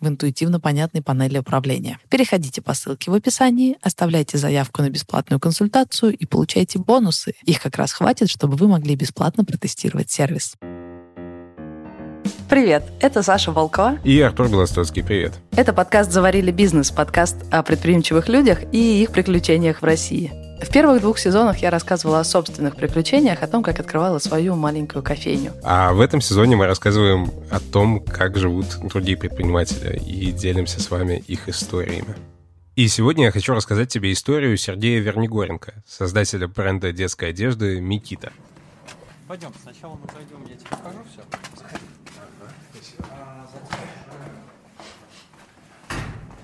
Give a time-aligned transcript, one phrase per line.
[0.00, 1.98] в интуитивно понятной панели управления.
[2.08, 7.34] Переходите по ссылке в описании, оставляйте заявку на бесплатную консультацию и получайте бонусы.
[7.44, 10.54] Их как раз хватит, чтобы вы могли бесплатно протестировать сервис.
[12.48, 13.98] Привет, это Саша Волкова.
[14.04, 15.32] И Артур Белостоцкий, привет.
[15.52, 20.45] Это подкаст «Заварили бизнес», подкаст о предприимчивых людях и их приключениях в России.
[20.60, 25.02] В первых двух сезонах я рассказывала о собственных приключениях, о том, как открывала свою маленькую
[25.02, 25.52] кофейню.
[25.62, 30.90] А в этом сезоне мы рассказываем о том, как живут другие предприниматели и делимся с
[30.90, 32.16] вами их историями.
[32.74, 38.32] И сегодня я хочу рассказать тебе историю Сергея Вернигоренко, создателя бренда детской одежды «Микита».
[39.28, 41.22] Пойдем, сначала мы зайдем, я тебе покажу все.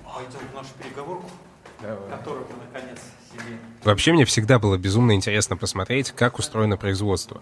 [0.03, 1.29] Пойдем в нашу переговорку,
[1.81, 2.09] Давай.
[2.11, 2.99] которую мы наконец.
[3.83, 7.41] Вообще мне всегда было безумно интересно посмотреть, как устроено производство.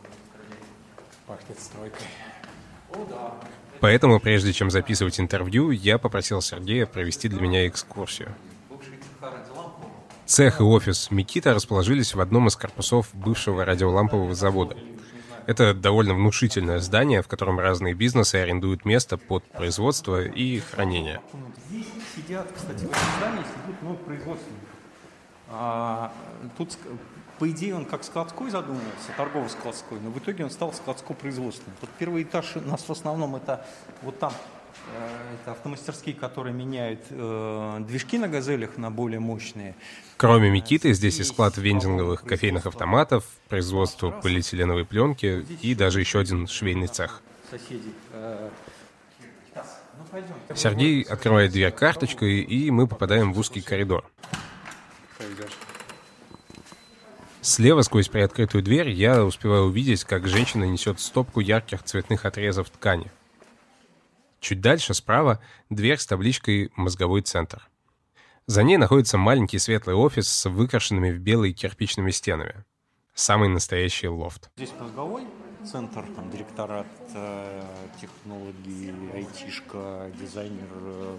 [1.28, 2.08] Пахнет стройкой.
[3.80, 8.34] Поэтому, прежде чем записывать интервью, я попросил Сергея провести для меня экскурсию.
[10.26, 14.78] Цех и офис Микита расположились в одном из корпусов бывшего радиолампового завода.
[15.48, 21.20] Это довольно внушительное здание, в котором разные бизнесы арендуют место под производство и хранение.
[21.68, 24.81] Здесь сидят, кстати, в этом здании сидят много производственников.
[25.52, 26.12] А,
[26.58, 26.78] тут,
[27.38, 31.76] по идее, он как складской задумывался, торгово-складской, но в итоге он стал складско-производственным.
[31.82, 33.66] Вот первый этаж у нас в основном это
[34.02, 34.32] вот там
[34.96, 39.76] э, это автомастерские, которые меняют э, движки на газелях на более мощные.
[40.16, 46.48] Кроме Микиты, здесь и склад вендинговых кофейных автоматов, производство полиэтиленовой пленки и даже еще один
[46.48, 47.22] швейный цех.
[48.14, 48.50] Э,
[49.98, 54.06] ну, Сергей открывает дверь карточкой, и мы попадаем в узкий коридор.
[57.42, 63.12] Слева сквозь приоткрытую дверь я успеваю увидеть, как женщина несет стопку ярких цветных отрезов ткани.
[64.40, 65.40] Чуть дальше, справа,
[65.70, 67.68] дверь с табличкой «Мозговой центр».
[68.46, 72.64] За ней находится маленький светлый офис с выкрашенными в белые кирпичными стенами.
[73.14, 74.50] Самый настоящий лофт.
[74.56, 75.24] Здесь мозговой
[75.66, 77.64] центр, там директорат, э,
[78.00, 81.18] технологии, айтишка, дизайнер, э,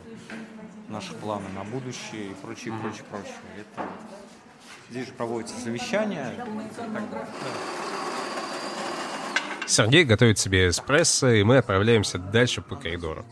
[0.88, 3.36] наши планы на будущее и прочее, прочее, прочее.
[3.58, 3.88] Это
[4.92, 6.34] Здесь же проводятся совещания.
[9.66, 13.25] Сергей готовит себе эспрессо, и мы отправляемся дальше по коридору.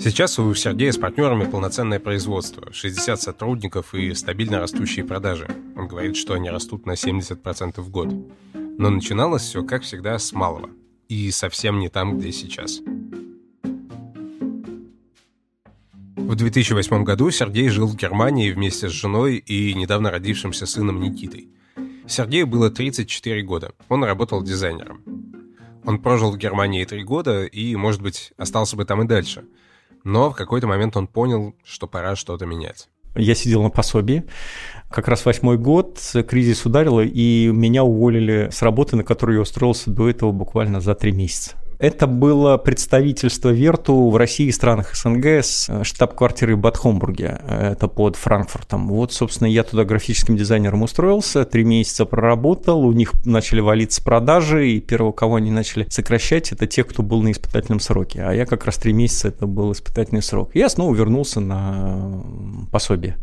[0.00, 5.48] Сейчас у Сергея с партнерами полноценное производство, 60 сотрудников и стабильно растущие продажи.
[5.76, 8.08] Он говорит, что они растут на 70% в год.
[8.78, 10.70] Но начиналось все, как всегда, с малого.
[11.08, 12.80] И совсем не там, где сейчас.
[16.14, 21.48] В 2008 году Сергей жил в Германии вместе с женой и недавно родившимся сыном Никитой.
[22.06, 23.72] Сергею было 34 года.
[23.88, 25.02] Он работал дизайнером.
[25.84, 29.44] Он прожил в Германии три года и, может быть, остался бы там и дальше.
[30.04, 32.88] Но в какой-то момент он понял, что пора что-то менять.
[33.18, 34.24] Я сидел на пособии.
[34.90, 39.90] Как раз восьмой год кризис ударил, и меня уволили с работы, на которую я устроился
[39.90, 41.56] до этого буквально за три месяца.
[41.78, 47.40] Это было представительство Верту в России и странах СНГ с э, штаб-квартирой в Батхомбурге.
[47.48, 48.88] Это под Франкфуртом.
[48.88, 54.70] Вот, собственно, я туда графическим дизайнером устроился, три месяца проработал, у них начали валиться продажи,
[54.70, 58.22] и первого, кого они начали сокращать, это те, кто был на испытательном сроке.
[58.24, 60.50] А я как раз три месяца, это был испытательный срок.
[60.54, 62.24] Я снова вернулся на
[62.72, 63.16] пособие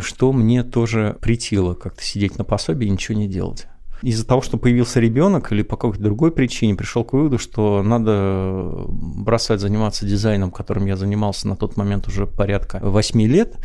[0.00, 3.68] что мне тоже притило как-то сидеть на пособии и ничего не делать
[4.02, 8.84] из-за того, что появился ребенок или по какой-то другой причине пришел к выводу, что надо
[8.88, 13.56] бросать заниматься дизайном, которым я занимался на тот момент уже порядка 8 лет,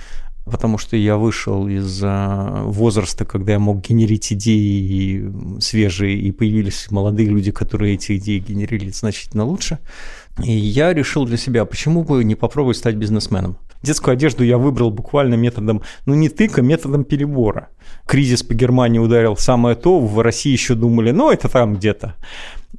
[0.46, 7.30] потому что я вышел из возраста, когда я мог генерить идеи свежие, и появились молодые
[7.30, 9.80] люди, которые эти идеи генерили значительно лучше.
[10.44, 13.58] И я решил для себя, почему бы не попробовать стать бизнесменом.
[13.82, 17.70] Детскую одежду я выбрал буквально методом, ну не тыка, методом перебора.
[18.06, 22.16] Кризис по Германии ударил самое то, в России еще думали, ну это там где-то.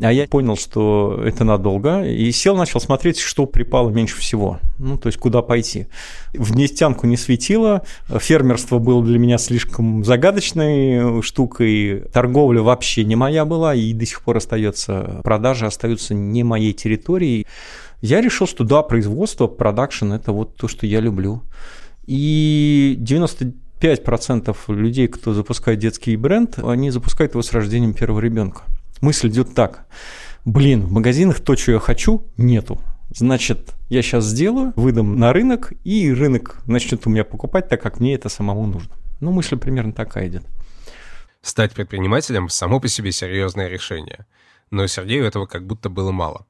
[0.01, 4.59] А я понял, что это надолго, и сел, начал смотреть, что припало меньше всего.
[4.79, 5.87] Ну, то есть, куда пойти.
[6.33, 13.45] В нефтянку не светило, фермерство было для меня слишком загадочной штукой, торговля вообще не моя
[13.45, 17.47] была, и до сих пор остается, продажи остаются не моей территорией.
[18.03, 21.45] Я решил, что да, производство, продакшн– это вот то, что я люблю.
[22.05, 28.65] И 95% людей, кто запускает детский бренд, они запускают его с рождением первого ребенка.
[29.01, 29.87] Мысль идет так.
[30.45, 32.81] Блин, в магазинах то, что я хочу, нету.
[33.15, 38.01] Значит, я сейчас сделаю, выдам на рынок, и рынок начнет у меня покупать так, как
[38.01, 38.97] мне это самому нужно.
[39.21, 40.45] Ну, мысль примерно такая идет.
[41.41, 44.27] Стать предпринимателем– само по себе серьезное решение.
[44.73, 46.47] Но Сергею этого как будто было мало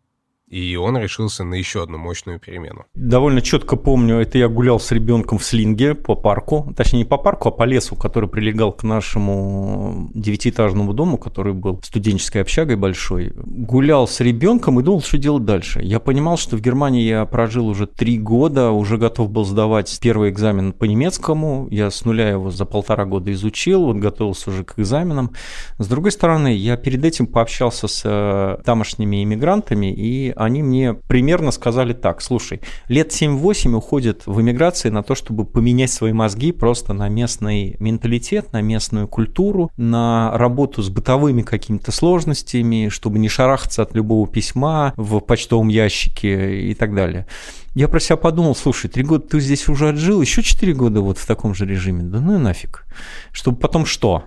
[0.52, 2.84] и он решился на еще одну мощную перемену.
[2.94, 7.16] Довольно четко помню, это я гулял с ребенком в слинге по парку, точнее не по
[7.16, 13.32] парку, а по лесу, который прилегал к нашему девятиэтажному дому, который был студенческой общагой большой.
[13.34, 15.80] Гулял с ребенком и думал, что делать дальше.
[15.82, 20.28] Я понимал, что в Германии я прожил уже три года, уже готов был сдавать первый
[20.28, 24.78] экзамен по немецкому, я с нуля его за полтора года изучил, вот готовился уже к
[24.78, 25.30] экзаменам.
[25.78, 31.50] С другой стороны, я перед этим пообщался с э, тамошними иммигрантами, и они мне примерно
[31.50, 36.92] сказали так, слушай, лет 7-8 уходит в эмиграции на то, чтобы поменять свои мозги просто
[36.92, 43.82] на местный менталитет, на местную культуру, на работу с бытовыми какими-то сложностями, чтобы не шарахаться
[43.82, 47.26] от любого письма в почтовом ящике и так далее.
[47.74, 51.16] Я про себя подумал, слушай, три года ты здесь уже отжил, еще четыре года вот
[51.16, 52.84] в таком же режиме, да ну и нафиг.
[53.32, 54.24] Чтобы потом что?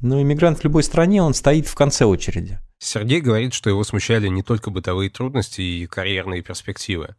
[0.00, 2.60] Но иммигрант в любой стране, он стоит в конце очереди.
[2.78, 7.16] Сергей говорит, что его смущали не только бытовые трудности и карьерные перспективы.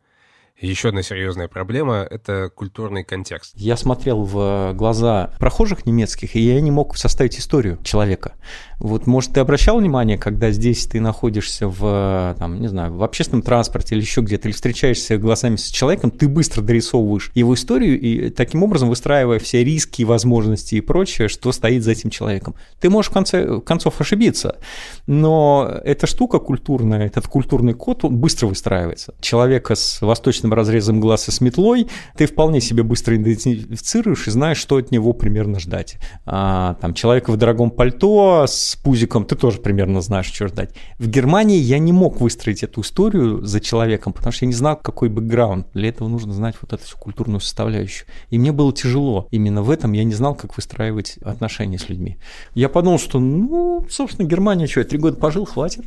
[0.61, 3.51] Еще одна серьезная проблема– это культурный контекст.
[3.57, 8.35] Я смотрел в глаза прохожих немецких, и я не мог составить историю человека.
[8.79, 13.41] Вот, может, ты обращал внимание, когда здесь ты находишься в, там, не знаю, в общественном
[13.41, 18.29] транспорте или еще где-то, или встречаешься глазами с человеком, ты быстро дорисовываешь его историю и
[18.29, 22.55] таким образом выстраивая все риски, возможности и прочее, что стоит за этим человеком.
[22.79, 24.57] Ты можешь в конце концов ошибиться,
[25.05, 29.15] но эта штука культурная, этот культурный код, он быстро выстраивается.
[29.19, 30.01] Человека с
[30.45, 35.13] восточным разрезом глаза с метлой ты вполне себе быстро идентифицируешь и знаешь, что от него
[35.13, 35.97] примерно ждать.
[36.25, 40.73] А, там, человека в дорогом пальто с пузиком, ты тоже примерно знаешь, что ждать.
[40.99, 44.77] В Германии я не мог выстроить эту историю за человеком, потому что я не знал,
[44.77, 45.67] какой бэкграунд.
[45.73, 48.07] Для этого нужно знать вот эту всю культурную составляющую.
[48.29, 49.27] И мне было тяжело.
[49.31, 52.17] Именно в этом я не знал, как выстраивать отношения с людьми.
[52.53, 55.85] Я подумал, что, ну, собственно, Германия, что, я три года пожил, хватит.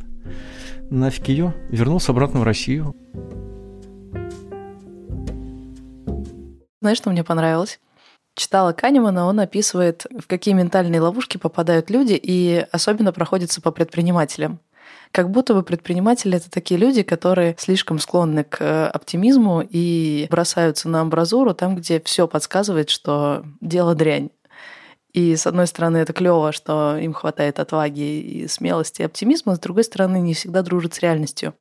[0.89, 1.53] Нафиг ее.
[1.69, 2.95] Вернулся обратно в Россию.
[6.81, 7.79] Знаешь, что мне понравилось?
[8.39, 14.59] читала Канемана, он описывает, в какие ментальные ловушки попадают люди, и особенно проходится по предпринимателям.
[15.11, 20.87] Как будто бы предприниматели это такие люди, которые слишком склонны к э, оптимизму и бросаются
[20.87, 24.29] на амбразуру там, где все подсказывает, что дело дрянь.
[25.11, 29.59] И с одной стороны, это клево, что им хватает отваги и смелости и оптимизма, с
[29.59, 31.55] другой стороны, не всегда дружат с реальностью.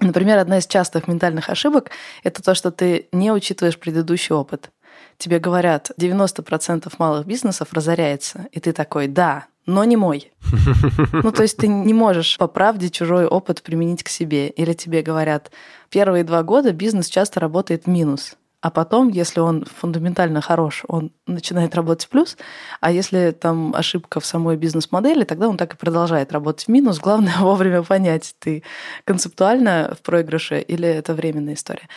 [0.00, 1.90] Например, одна из частых ментальных ошибок—
[2.22, 4.70] это то, что ты не учитываешь предыдущий опыт
[5.18, 10.32] тебе говорят, 90% малых бизнесов разоряется, и ты такой, да, но не мой.
[11.12, 14.48] Ну, то есть ты не можешь по правде чужой опыт применить к себе.
[14.48, 15.50] Или тебе говорят,
[15.90, 18.36] первые два года бизнес часто работает в минус.
[18.64, 22.38] А потом, если он фундаментально хорош, он начинает работать в плюс,
[22.80, 26.98] а если там ошибка в самой бизнес-модели, тогда он так и продолжает работать в минус.
[26.98, 28.62] Главное вовремя понять, ты
[29.04, 31.90] концептуально в проигрыше или это временная история.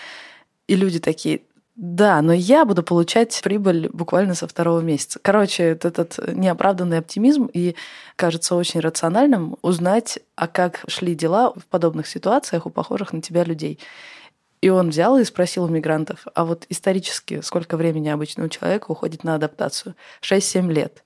[0.67, 1.43] И люди такие,
[1.77, 5.19] да, но я буду получать прибыль буквально со второго месяца.
[5.21, 7.77] Короче, этот неоправданный оптимизм и
[8.17, 13.45] кажется очень рациональным узнать, а как шли дела в подобных ситуациях у похожих на тебя
[13.45, 13.79] людей.
[14.61, 18.91] И он взял и спросил у мигрантов, а вот исторически сколько времени обычно у человека
[18.91, 19.95] уходит на адаптацию?
[20.21, 21.03] 6-7 лет.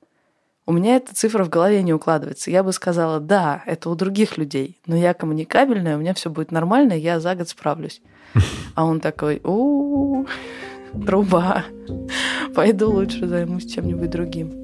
[0.66, 2.52] У меня эта цифра в голове не укладывается.
[2.52, 6.52] Я бы сказала, да, это у других людей, но я коммуникабельная, у меня все будет
[6.52, 8.02] нормально, я за год справлюсь.
[8.74, 10.26] А он такой, у
[11.06, 11.66] труба,
[12.56, 14.61] пойду лучше займусь чем-нибудь другим.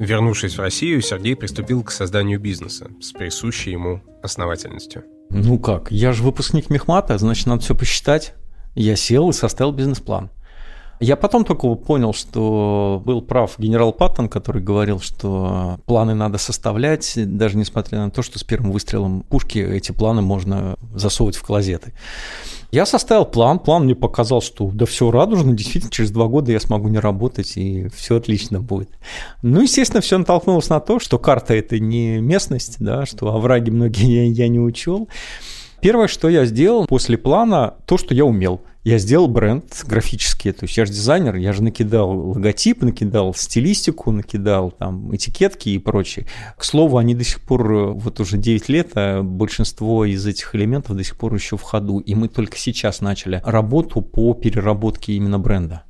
[0.00, 5.04] Вернувшись в Россию, Сергей приступил к созданию бизнеса с присущей ему основательностью.
[5.28, 8.32] Ну как, я же выпускник Мехмата, значит, надо все посчитать.
[8.74, 10.30] Я сел и составил бизнес-план.
[11.00, 17.12] Я потом только понял, что был прав генерал Паттон, который говорил, что планы надо составлять,
[17.16, 21.92] даже несмотря на то, что с первым выстрелом пушки эти планы можно засовывать в клозеты.
[22.72, 26.60] Я составил план, план мне показал, что да все радужно, действительно, через два года я
[26.60, 28.90] смогу не работать, и все отлично будет.
[29.42, 34.26] Ну, естественно, все натолкнулось на то, что карта это не местность, да, что овраги многие
[34.26, 35.08] я, я не учел.
[35.80, 38.60] Первое, что я сделал после плана, то, что я умел.
[38.82, 44.10] Я сделал бренд графический, то есть я же дизайнер, я же накидал логотип, накидал стилистику,
[44.10, 46.26] накидал там этикетки и прочее.
[46.56, 50.96] К слову, они до сих пор, вот уже 9 лет, а большинство из этих элементов
[50.96, 55.38] до сих пор еще в ходу, и мы только сейчас начали работу по переработке именно
[55.38, 55.84] бренда.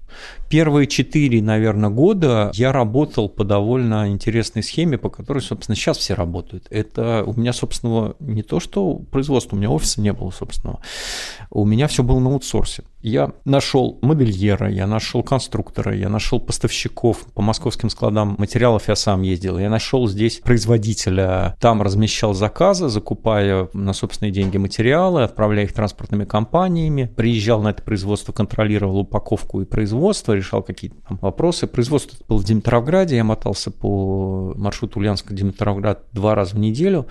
[0.49, 6.15] Первые четыре, наверное, года я работал по довольно интересной схеме, по которой, собственно, сейчас все
[6.15, 6.67] работают.
[6.71, 10.81] Это у меня, собственно, не то, что производство, у меня офиса не было, собственного.
[11.51, 12.83] У меня все было на аутсорсе.
[13.03, 19.23] Я нашел модельера, я нашел конструктора, я нашел поставщиков по московским складам материалов, я сам
[19.23, 19.59] ездил.
[19.59, 26.25] Я нашел здесь производителя, там размещал заказы, закупая на собственные деньги материалы, отправляя их транспортными
[26.25, 31.67] компаниями, приезжал на это производство, контролировал упаковку и производство, решал какие-то там вопросы.
[31.67, 37.07] Производство было в Димитровграде, я мотался по маршруту Ульяновск-Димитровград два раза в неделю.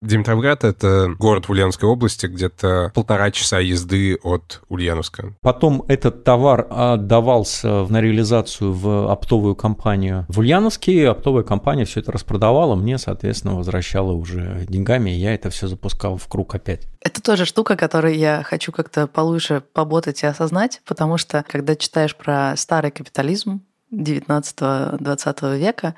[0.00, 5.34] Димитровград— это город в Ульяновской области, где-то полтора часа езды от Ульяновска.
[5.40, 12.12] Потом этот товар отдавался на реализацию в оптовую компанию в Ульяновске, оптовая компания все это
[12.12, 16.86] распродавала, мне, соответственно, возвращала уже деньгами, и я это все запускал в круг опять.
[17.00, 22.14] Это тоже штука, которой я хочу как-то получше поботать и осознать, потому что, когда читаешь
[22.14, 23.62] про старый капитализм
[23.92, 25.94] 19-20 века,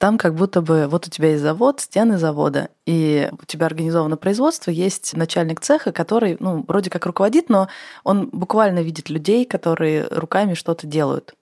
[0.00, 4.16] там как будто бы вот у тебя есть завод, стены завода, и у тебя организовано
[4.16, 7.68] производство, есть начальник цеха, который, ну, вроде как руководит, но
[8.02, 11.34] он буквально видит людей, которые руками что-то делают.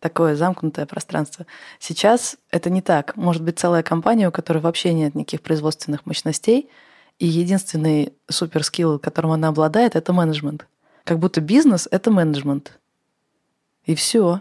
[0.00, 1.44] Такое замкнутое пространство.
[1.78, 3.14] Сейчас это не так.
[3.14, 6.70] Может быть целая компания, у которой вообще нет никаких производственных мощностей,
[7.18, 10.66] и единственный суперскилл, которым она обладает, это менеджмент.
[11.04, 12.72] Как будто бизнес— это менеджмент.
[13.84, 14.40] И все.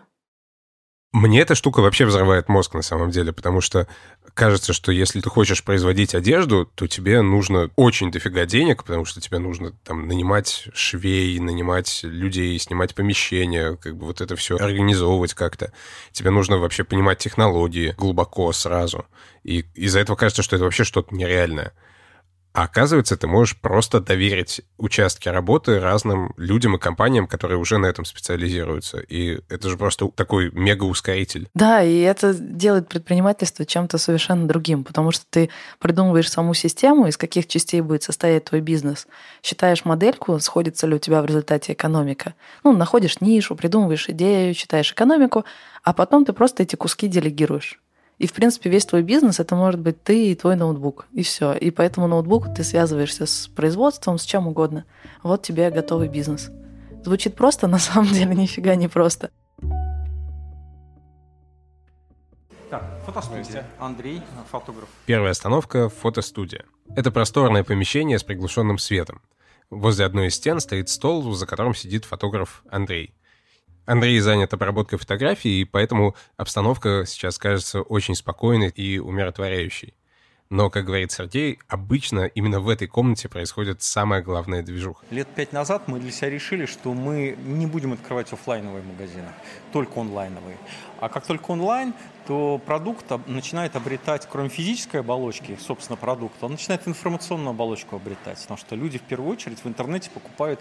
[1.13, 3.87] Мне эта штука вообще взрывает мозг на самом деле, потому что
[4.33, 9.21] кажется, что если ты хочешь производить одежду, то тебе нужно очень дофига денег, потому что
[9.21, 15.33] тебе нужно там нанимать швей, нанимать людей, снимать помещения, как бы вот это все организовывать
[15.33, 15.71] как-то.
[16.11, 19.05] Тебе нужно вообще понимать технологии глубоко сразу.
[19.43, 21.71] И из-за этого кажется, что это вообще что-то нереальное.
[22.57, 27.85] А оказывается, ты можешь просто доверить участки работы разным людям и компаниям, которые уже на
[27.85, 28.97] этом специализируются.
[28.97, 31.49] И это же просто такой мега-ускоритель.
[31.53, 37.15] Да, и это делает предпринимательство чем-то совершенно другим, потому что ты придумываешь саму систему, из
[37.15, 39.05] каких частей будет состоять твой бизнес,
[39.43, 42.33] считаешь модельку, сходится ли у тебя в результате экономика.
[42.63, 45.45] Ну, находишь нишу, придумываешь идею, считаешь экономику,
[45.83, 47.79] а потом ты просто эти куски делегируешь.
[48.17, 51.05] И, в принципе, весь твой бизнес это может быть ты и твой ноутбук.
[51.13, 51.53] И все.
[51.53, 54.85] И по этому ноутбуку ты связываешься с производством, с чем угодно.
[55.21, 56.49] Вот тебе готовый бизнес.
[57.03, 59.29] Звучит просто, на самом деле нифига не просто.
[62.69, 63.65] Так, фотостудия.
[63.79, 64.21] Андрей,
[64.51, 64.89] фотограф.
[65.05, 66.65] Первая остановка— фотостудия.
[66.95, 69.21] Это просторное помещение с приглушенным светом.
[69.69, 73.13] Возле одной из стен стоит стол, за которым сидит фотограф Андрей.
[73.87, 79.93] Андрей занят обработкой фотографий, и поэтому обстановка сейчас кажется очень спокойной и умиротворяющей.
[80.49, 85.05] Но, как говорит Сергей, обычно именно в этой комнате происходит самая главная движуха.
[85.09, 89.29] Лет пять назад мы для себя решили, что мы не будем открывать офлайновые магазины,
[89.71, 90.57] только онлайновые.
[90.99, 91.93] А как только онлайн,
[92.27, 98.41] то продукт начинает обретать, кроме физической оболочки, собственно, продукта, он начинает информационную оболочку обретать.
[98.41, 100.59] Потому что люди в первую очередь в интернете покупают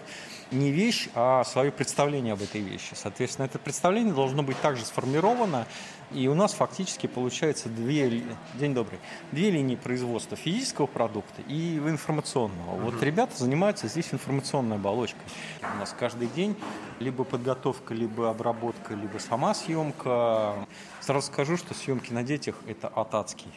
[0.49, 2.93] не вещь, а свое представление об этой вещи.
[2.93, 5.67] Соответственно, это представление должно быть также сформировано.
[6.13, 8.99] И у нас фактически получается две, день добрый,
[9.33, 12.79] две линии производства физического продукта и информационного.
[12.79, 15.21] Вот ребята занимаются здесь информационной оболочкой.
[15.61, 16.55] У нас каждый день
[17.01, 20.55] либо подготовка, либо обработка, либо сама съемка.
[21.07, 23.47] Сразу скажу, что съемки на детях– это атацкий.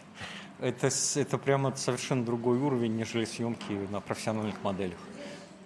[0.60, 4.98] Это, это прямо совершенно другой уровень, нежели съемки на профессиональных моделях.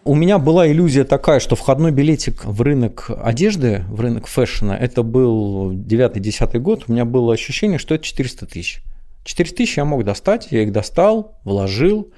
[0.02, 5.02] У меня была иллюзия такая, что входной билетик в рынок одежды, в рынок фэшена, это
[5.02, 8.82] был 9-10 год, у меня было ощущение, что это 400 тысяч.
[9.24, 12.10] 400 тысяч я мог достать, я их достал, вложил,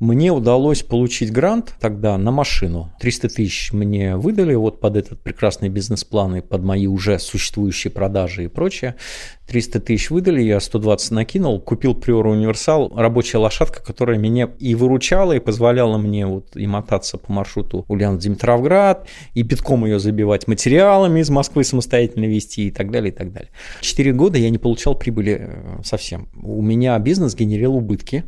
[0.00, 2.92] Мне удалось получить грант тогда на машину.
[3.00, 8.44] 300 тысяч мне выдали вот под этот прекрасный бизнес-план и под мои уже существующие продажи
[8.44, 8.96] и прочее.
[9.46, 15.32] 300 тысяч выдали, я 120 накинул, купил Приору Универсал, рабочая лошадка, которая меня и выручала,
[15.32, 21.28] и позволяла мне вот и мотаться по маршруту Ульяновск-Димитровград, и битком ее забивать материалами из
[21.28, 23.50] Москвы самостоятельно вести и так далее, и так далее.
[23.80, 26.28] Четыре года я не получал прибыли э, совсем.
[26.42, 28.24] У меня бизнес генерил убытки,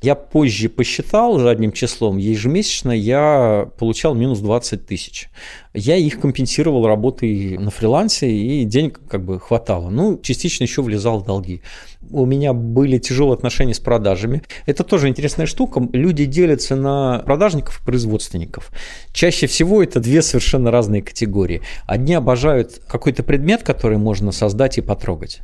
[0.00, 5.28] я позже посчитал задним числом, ежемесячно я получал минус 20 тысяч.
[5.74, 9.88] Я их компенсировал работой на фрилансе, и денег как бы хватало.
[9.88, 11.62] Ну, частично еще влезал в долги.
[12.10, 14.42] У меня были тяжелые отношения с продажами.
[14.66, 15.80] Это тоже интересная штука.
[15.92, 18.70] Люди делятся на продажников и производственников.
[19.12, 21.62] Чаще всего это две совершенно разные категории.
[21.86, 25.40] Одни обожают какой-то предмет, который можно создать и потрогать.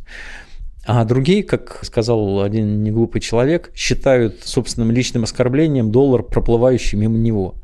[0.90, 7.56] А другие, как сказал один неглупый человек, считают собственным личным оскорблением доллар, проплывающий мимо него.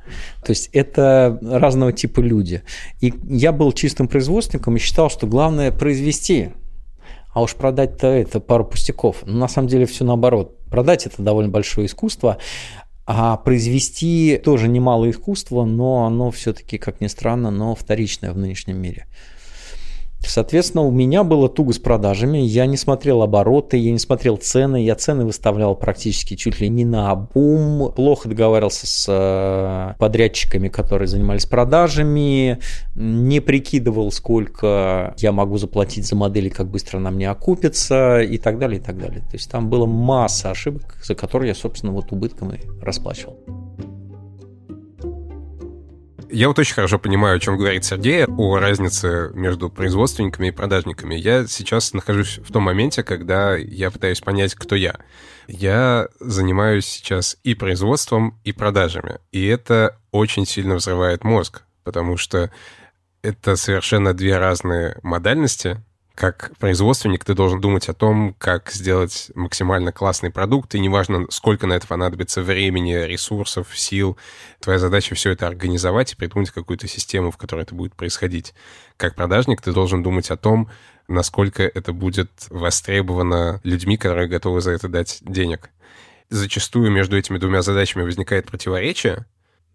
[0.45, 2.61] То есть это разного типа люди.
[3.01, 6.51] И я был чистым производственником и считал, что главное произвести,
[7.33, 9.23] а уж продать-то это пару пустяков.
[9.25, 10.59] Но на самом деле все наоборот.
[10.67, 12.37] Продать это довольно большое искусство,
[13.07, 18.77] а произвести тоже немало искусства, но оно все-таки, как ни странно, но вторичное в нынешнем
[18.77, 19.07] мире.
[20.27, 24.85] Соответственно, у меня было туго с продажами, я не смотрел обороты, я не смотрел цены,
[24.85, 31.09] я цены выставлял практически чуть ли не на обум, плохо договаривался с э, подрядчиками, которые
[31.09, 32.59] занимались продажами,
[32.95, 38.59] не прикидывал, сколько я могу заплатить за модели, как быстро она мне окупится и так
[38.59, 39.21] далее, и так далее.
[39.21, 43.64] То есть там было масса ошибок, за которые я, собственно, вот убытком и расплачивал.
[46.35, 51.15] Я вот очень хорошо понимаю, о чем говорит Сергей, о разнице между производственниками и продажниками.
[51.15, 54.97] Я сейчас нахожусь в том моменте, когда я пытаюсь понять, кто я.
[55.47, 59.21] Я занимаюсь сейчас и производством, и продажами.
[59.31, 62.51] И это очень сильно взрывает мозг, потому что
[63.23, 65.85] это совершенно две разные модальности,
[66.15, 71.67] как производственник ты должен думать о том, как сделать максимально классный продукт, и неважно, сколько
[71.67, 74.17] на это понадобится времени, ресурсов, сил,
[74.61, 78.55] твоя задача все это организовать и придумать какую-то систему, в которой это будет происходить.
[78.97, 80.71] Как продажник ты должен думать о том,
[81.09, 85.71] насколько это будет востребовано людьми, которые готовы за это дать денег.
[86.31, 89.27] Зачастую между этими двумя задачами возникает противоречие,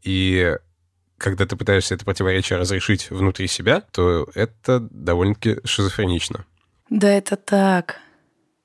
[0.03, 0.55] и
[1.19, 6.45] когда ты пытаешься это противоречие разрешить внутри себя, то это довольно-таки шизофренично.
[6.89, 7.99] Да, это так.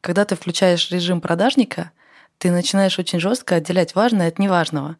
[0.00, 1.90] Когда ты включаешь режим продажника,
[2.38, 4.96] ты начинаешь очень жестко отделять важное от неважного.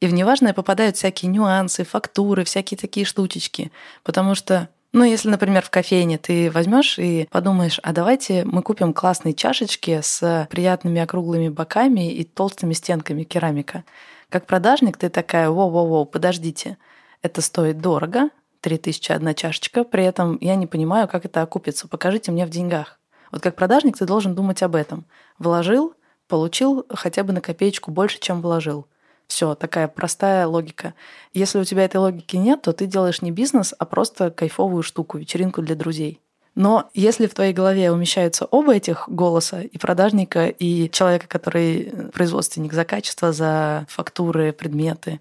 [0.00, 3.70] И в неважное попадают всякие нюансы, фактуры, всякие такие штучечки.
[4.02, 8.92] Потому что ну, если, например, в кофейне ты возьмешь и подумаешь, а давайте мы купим
[8.92, 13.84] классные чашечки с приятными округлыми боками и толстыми стенками керамика.
[14.28, 16.76] Как продажник ты такая, воу-воу-воу, подождите–
[17.22, 18.30] это стоит дорого,
[18.60, 21.88] 3000 одна чашечка, при этом я не понимаю, как это окупится.
[21.88, 23.00] Покажите мне в деньгах.
[23.30, 25.06] Вот как продажник ты должен думать об этом.
[25.38, 25.94] Вложил,
[26.28, 28.86] получил хотя бы на копеечку больше, чем вложил.
[29.26, 30.94] Все, такая простая логика.
[31.32, 35.18] Если у тебя этой логики нет, то ты делаешь не бизнес, а просто кайфовую штуку,
[35.18, 36.20] вечеринку для друзей.
[36.54, 42.74] Но если в твоей голове умещаются оба этих голоса, и продажника, и человека, который производственник
[42.74, 45.20] за качество, за фактуры, предметы,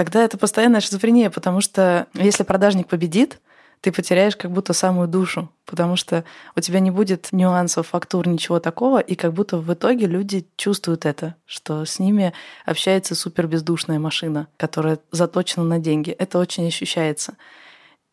[0.00, 3.38] тогда это постоянная шизофрения, потому что если продажник победит,
[3.82, 6.24] ты потеряешь как будто самую душу, потому что
[6.56, 11.04] у тебя не будет нюансов, фактур, ничего такого, и как будто в итоге люди чувствуют
[11.04, 12.32] это, что с ними
[12.64, 16.12] общается супер бездушная машина, которая заточена на деньги.
[16.12, 17.36] Это очень ощущается.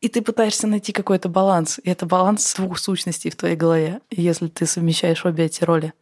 [0.02, 4.47] И ты пытаешься найти какой-то баланс, и это баланс двух сущностей в твоей голове, если
[4.47, 5.93] ты совмещаешь обе эти роли.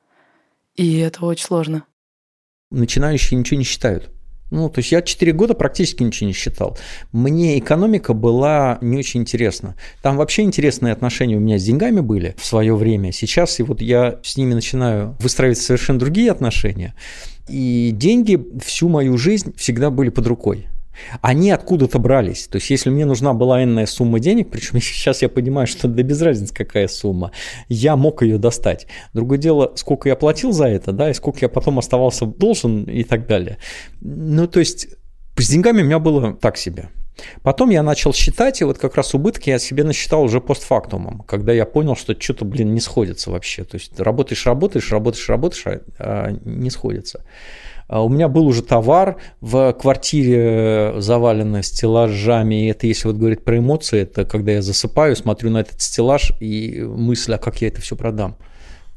[0.73, 1.83] И это очень сложно.
[2.71, 4.14] Начинающие ничего не считают.
[4.51, 6.77] Ну, то есть я 4 года практически ничего не считал.
[7.11, 9.75] Мне экономика была не очень интересна.
[10.01, 13.11] Там вообще интересные отношения у меня с деньгами были в свое время.
[13.11, 16.93] Сейчас и вот я с ними начинаю выстраивать совершенно другие отношения.
[17.49, 20.67] И деньги всю мою жизнь всегда были под рукой
[21.21, 22.47] они откуда-то брались.
[22.47, 26.03] То есть, если мне нужна была иная сумма денег, причем сейчас я понимаю, что да
[26.03, 27.31] без разницы какая сумма,
[27.69, 28.87] я мог ее достать.
[29.13, 33.03] Другое дело, сколько я платил за это, да, и сколько я потом оставался должен и
[33.03, 33.57] так далее.
[34.01, 34.87] Ну, то есть,
[35.37, 36.89] с деньгами у меня было так себе.
[37.43, 41.53] Потом я начал считать, и вот как раз убытки я себе насчитал уже постфактумом, когда
[41.53, 43.63] я понял, что что-то, блин, не сходится вообще.
[43.63, 47.23] То есть работаешь, работаешь, работаешь, работаешь, а, а не сходится.
[47.87, 52.65] А у меня был уже товар в квартире заваленной стеллажами.
[52.65, 56.33] И это, если вот говорить про эмоции, это когда я засыпаю, смотрю на этот стеллаж
[56.39, 58.37] и мысль, а как я это все продам?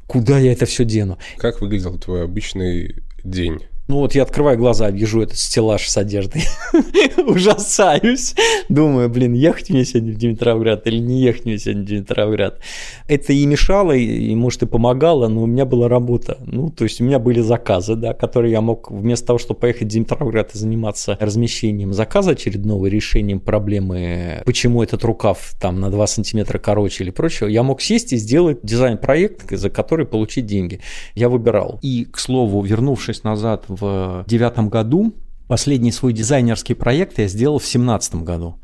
[0.07, 1.19] Куда я это все дену?
[1.37, 3.59] Как выглядел твой обычный день?
[3.89, 6.43] Ну вот я открываю глаза, вижу этот стеллаж с одеждой.
[7.25, 8.35] Ужасаюсь.
[8.69, 12.59] Думаю, блин, ехать мне сегодня в Димитровград или не ехать мне сегодня в Димитровград.
[13.07, 16.37] Это и мешало, и, может, и помогало, но у меня была работа.
[16.45, 19.85] Ну, то есть у меня были заказы, да, которые я мог вместо того, чтобы поехать
[19.85, 26.05] в Димитровград и заниматься размещением заказа очередного, решением проблемы, почему этот рукав там на 2
[26.05, 30.79] сантиметра короче или прочего, я мог сесть и сделать дизайн-проект, за который получить деньги.
[31.15, 31.79] Я выбирал.
[31.81, 35.13] И, к слову, вернувшись назад в девятом году.
[35.47, 38.59] Последний свой дизайнерский проект я сделал в семнадцатом году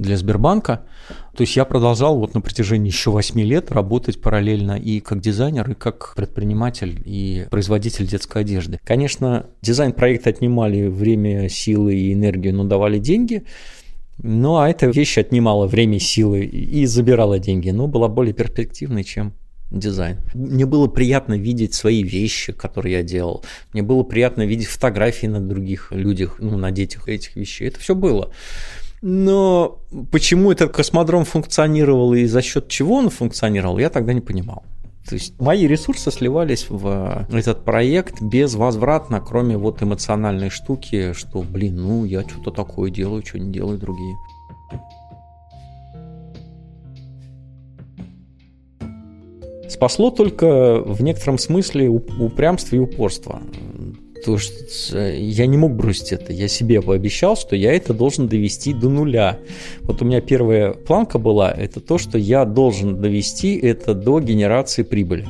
[0.00, 0.82] для Сбербанка.
[1.36, 5.70] То есть я продолжал вот на протяжении еще 8 лет работать параллельно и как дизайнер,
[5.70, 8.80] и как предприниматель, и производитель детской одежды.
[8.82, 13.44] Конечно, дизайн проекта отнимали время, силы и энергию, но давали деньги.
[14.22, 19.34] Ну, а эта вещь отнимала время, силы и забирала деньги, но была более перспективной, чем
[19.70, 20.18] дизайн.
[20.34, 23.44] Мне было приятно видеть свои вещи, которые я делал.
[23.72, 27.68] Мне было приятно видеть фотографии на других людях, ну, на детях этих вещей.
[27.68, 28.30] Это все было.
[29.02, 29.80] Но
[30.10, 34.64] почему этот космодром функционировал и за счет чего он функционировал, я тогда не понимал.
[35.08, 41.76] То есть мои ресурсы сливались в этот проект безвозвратно, кроме вот эмоциональной штуки, что, блин,
[41.76, 44.14] ну я что-то такое делаю, что не делают другие.
[49.70, 53.40] Спасло только в некотором смысле упрямство и упорство.
[54.24, 56.32] То что э, я не мог бросить это.
[56.32, 59.38] Я себе пообещал, что я это должен довести до нуля.
[59.82, 64.82] Вот у меня первая планка была, это то, что я должен довести это до генерации
[64.82, 65.26] прибыли.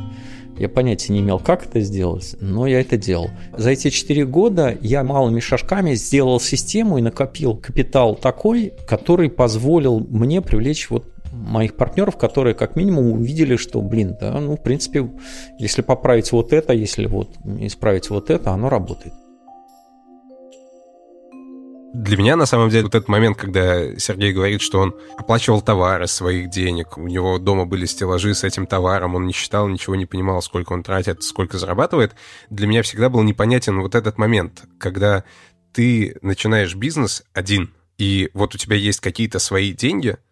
[0.58, 3.30] Я понятия не имел, как это сделать, но я это делал.
[3.56, 10.00] За эти 4 года я малыми шажками сделал систему и накопил капитал такой, который позволил
[10.00, 11.04] мне привлечь вот
[11.50, 15.10] моих партнеров, которые как минимум увидели, что, блин, да, ну, в принципе,
[15.58, 19.14] если поправить вот это, если вот исправить вот это, оно работает.
[21.92, 26.06] Для меня, на самом деле, вот этот момент, когда Сергей говорит, что он оплачивал товары
[26.06, 30.06] своих денег, у него дома были стеллажи с этим товаром, он не считал, ничего не
[30.06, 32.14] понимал, сколько он тратит, сколько зарабатывает,
[32.48, 35.24] для меня всегда был непонятен вот этот момент, когда
[35.72, 40.16] ты начинаешь бизнес один, и вот у тебя есть какие-то свои деньги—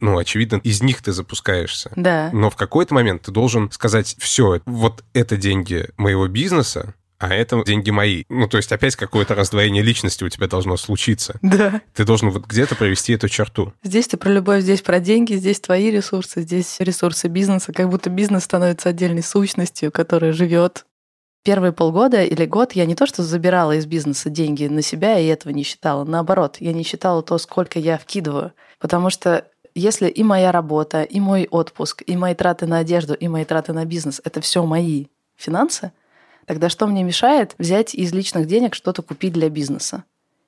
[0.00, 1.92] ну, очевидно, из них ты запускаешься.
[1.96, 2.30] Да.
[2.32, 7.62] Но в какой-то момент ты должен сказать, все, вот это деньги моего бизнеса, а это
[7.64, 8.24] деньги мои.
[8.30, 11.38] Ну, то есть опять какое-то раздвоение личности у тебя должно случиться.
[11.42, 11.82] Да.
[11.94, 13.74] Ты должен вот где-то провести эту черту.
[13.82, 18.08] Здесь ты про любовь, здесь про деньги, здесь твои ресурсы, здесь ресурсы бизнеса, как будто
[18.08, 20.86] бизнес становится отдельной сущностью, которая живет.
[21.42, 25.26] Первые полгода или год я не то что забирала из бизнеса деньги на себя и
[25.26, 26.04] этого не считала.
[26.04, 28.52] Наоборот, я не считала то, сколько я вкидываю.
[28.78, 29.46] Потому что
[29.80, 33.72] если и моя работа, и мой отпуск, и мои траты на одежду, и мои траты
[33.72, 35.92] на бизнес— это все мои финансы,
[36.46, 40.04] тогда что мне мешает взять из личных денег что-то купить для бизнеса?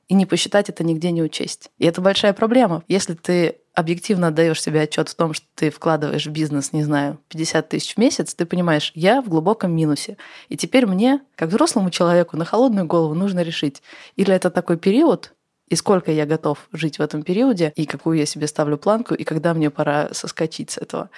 [0.09, 1.71] И не посчитать это нигде не учесть.
[1.79, 2.83] И это большая проблема.
[2.87, 7.19] Если ты объективно отдаешь себе отчет в том, что ты вкладываешь в бизнес, не знаю,
[7.29, 10.19] 50 тысяч в месяц, ты понимаешь, я в глубоком минусе.
[10.49, 13.83] И теперь мне, как взрослому человеку, на холодную голову нужно решить,
[14.17, 15.33] или это такой период,
[15.73, 19.25] и сколько я готов жить в этом периоде, и какую я себе ставлю планку, и
[19.25, 21.09] когда мне пора соскочить с этого.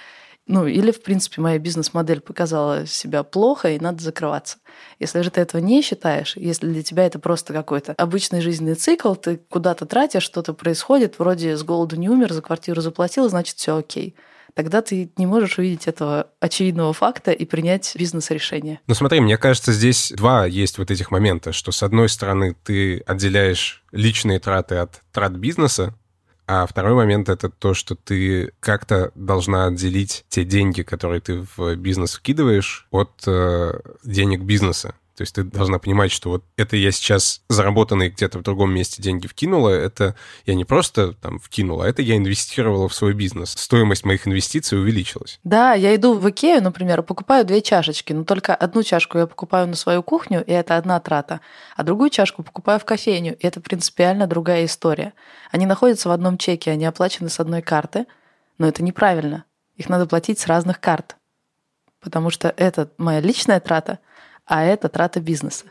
[0.47, 4.59] Ну, или, в принципе, моя бизнес-модель показала себя плохо, и надо закрываться.
[4.97, 9.13] Если же ты этого не считаешь, если для тебя это просто какой-то обычный жизненный цикл,
[9.15, 13.75] ты куда-то тратишь, что-то происходит, вроде с голоду не умер, за квартиру заплатил, значит, все
[13.75, 14.15] окей
[14.55, 18.79] тогда ты не можешь увидеть этого очевидного факта и принять бизнес-решение.
[18.87, 22.99] Ну смотри, мне кажется, здесь два есть вот этих момента, что с одной стороны ты
[23.01, 25.93] отделяешь личные траты от трат бизнеса,
[26.47, 31.75] а второй момент это то, что ты как-то должна отделить те деньги, которые ты в
[31.75, 34.95] бизнес вкидываешь, от э, денег бизнеса.
[35.15, 39.01] То есть ты должна понимать, что вот это я сейчас заработанные где-то в другом месте
[39.01, 43.51] деньги вкинула, это я не просто там вкинула, а это я инвестировала в свой бизнес.
[43.51, 45.39] Стоимость моих инвестиций увеличилась.
[45.45, 49.67] Да, я иду в Икею, например, покупаю две чашечки, но только одну чашку я покупаю
[49.67, 51.39] на свою кухню, и это одна трата,
[51.77, 55.13] а другую чашку покупаю в кофейню, и это принципиально другая история.
[55.49, 58.05] Они находятся в одном чеке, они оплачены с одной карты,
[58.57, 59.45] но это неправильно.
[59.77, 61.15] Их надо платить с разных карт,
[62.01, 63.99] потому что это моя личная трата—
[64.45, 65.65] а это трата бизнеса.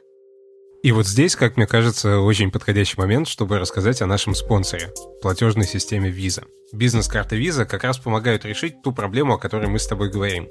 [0.83, 5.67] И вот здесь, как мне кажется, очень подходящий момент, чтобы рассказать о нашем спонсоре– платежной
[5.67, 6.45] системе Visa.
[6.73, 10.47] Бизнес-карта Visa как раз помогают решить ту проблему, о которой мы с тобой говорим,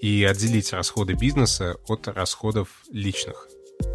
[0.00, 3.46] и отделить расходы бизнеса от расходов личных.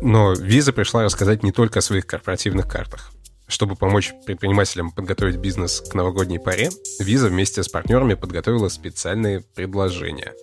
[0.01, 3.11] Но Visa пришла рассказать не только о своих корпоративных картах.
[3.47, 6.69] Чтобы помочь предпринимателям подготовить бизнес к новогодней паре,
[7.01, 10.33] Visa вместе с партнерами подготовила специальные предложения.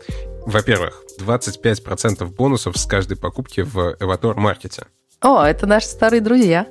[0.46, 4.86] Во-первых, 25% бонусов с каждой покупки в Эватор Маркете.
[5.20, 6.66] О, это наши старые друзья.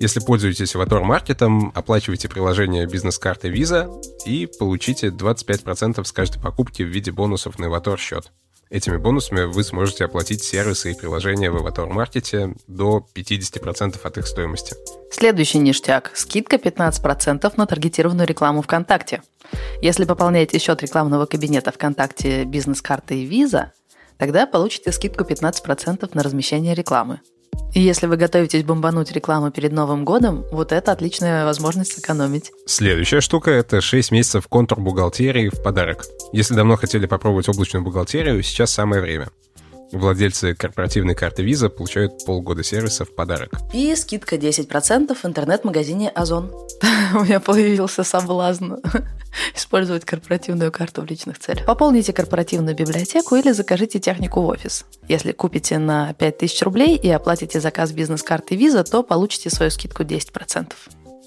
[0.00, 3.90] Если пользуетесь Avatar Маркетом, оплачивайте приложение бизнес-карты Visa
[4.24, 8.30] и получите 25% с каждой покупки в виде бонусов на Avatar счет.
[8.70, 14.26] Этими бонусами вы сможете оплатить сервисы и приложения в Avatar Маркете до 50% от их
[14.26, 14.76] стоимости.
[15.10, 19.22] Следующий ништяк– скидка 15% на таргетированную рекламу ВКонтакте.
[19.80, 23.68] Если пополняете счет рекламного кабинета ВКонтакте бизнес-картой Visa,
[24.18, 27.20] тогда получите скидку 15% на размещение рекламы.
[27.74, 32.50] Если вы готовитесь бомбануть рекламу перед Новым годом, вот это отличная возможность сэкономить.
[32.66, 36.04] Следующая штука— это 6 месяцев контур-бухгалтерии в подарок.
[36.32, 39.28] Если давно хотели попробовать облачную бухгалтерию, сейчас самое время.
[39.92, 43.52] Владельцы корпоративной карты Visa получают полгода сервиса в подарок.
[43.72, 46.52] И скидка 10% в интернет-магазине Озон.
[47.14, 48.74] У меня появился соблазн
[49.54, 51.64] использовать корпоративную карту в личных целях.
[51.64, 54.84] Пополните корпоративную библиотеку или закажите технику в офис.
[55.08, 60.72] Если купите на 5000 рублей и оплатите заказ бизнес-карты Visa, то получите свою скидку 10%.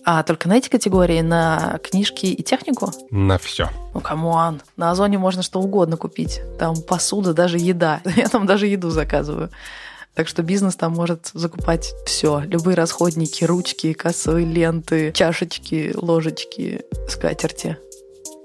[0.04, 2.92] А только на эти категории, на книжки и технику?
[3.12, 3.70] На все.
[3.94, 4.62] Ну, come on.
[4.78, 6.42] На Озоне можно что угодно купить.
[6.58, 8.02] Там посуда, даже еда.
[8.16, 9.50] Я там даже еду заказываю.
[10.16, 12.42] Так что бизнес там может закупать все.
[12.42, 17.78] Любые расходники, ручки, кассовые ленты, чашечки, ложечки, скатерти.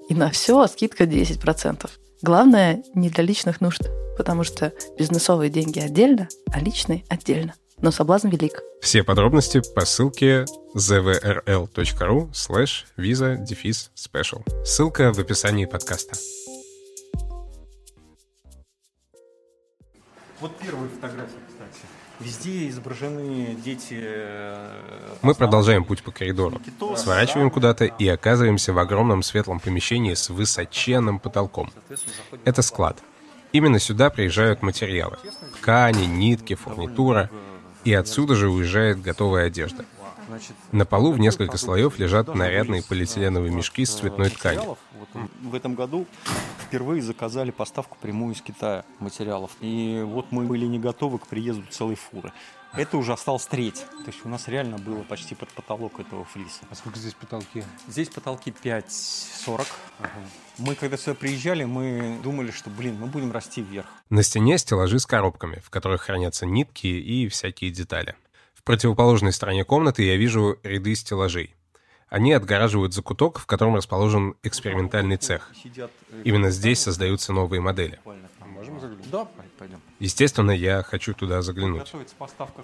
[0.08, 1.90] И на все скидка 10%.
[2.22, 3.82] Главное, не для личных нужд,
[4.16, 8.62] потому что бизнесовые деньги отдельно, а личные отдельно но соблазн велик.
[8.80, 13.44] Все подробности по ссылке zvrl.ru slash visa
[13.94, 14.64] special.
[14.64, 16.16] Ссылка в описании подкаста.
[20.40, 21.86] Вот первые фотографии, кстати.
[22.20, 23.98] Везде изображены дети.
[24.00, 26.60] Э, Мы продолжаем путь по коридору.
[26.96, 31.70] Сворачиваем куда-то и оказываемся в огромном светлом помещении с высоченным потолком.
[32.44, 33.02] Это склад.
[33.52, 35.16] Именно сюда приезжают материалы.
[35.60, 37.30] Ткани, нитки, фурнитура
[37.86, 39.84] и отсюда же уезжает готовая одежда.
[40.72, 44.76] На полу в несколько слоев лежат нарядные полиэтиленовые мешки с цветной тканью.
[45.40, 46.04] В этом году
[46.60, 49.52] впервые заказали поставку прямую из Китая материалов.
[49.60, 52.32] И вот мы были не готовы к приезду целой фуры.
[52.74, 53.86] Это уже осталось треть.
[54.04, 56.64] То есть у нас реально было почти под потолок этого флиса.
[56.68, 57.62] А сколько здесь потолки?
[57.86, 59.66] Здесь потолки 5,40.
[60.00, 60.10] Ага.
[60.58, 63.86] Мы когда сюда приезжали, мы думали, что, блин, мы будем расти вверх.
[64.08, 68.14] На стене стеллажи с коробками, в которых хранятся нитки и всякие детали.
[68.54, 71.54] В противоположной стороне комнаты я вижу ряды стеллажей.
[72.08, 75.52] Они отгораживают закуток, в котором расположен экспериментальный цех.
[76.24, 77.98] Именно здесь создаются новые модели.
[78.66, 79.10] Можем заглянуть?
[79.10, 79.80] Да, пойдем.
[79.98, 81.92] Естественно, я хочу туда заглянуть.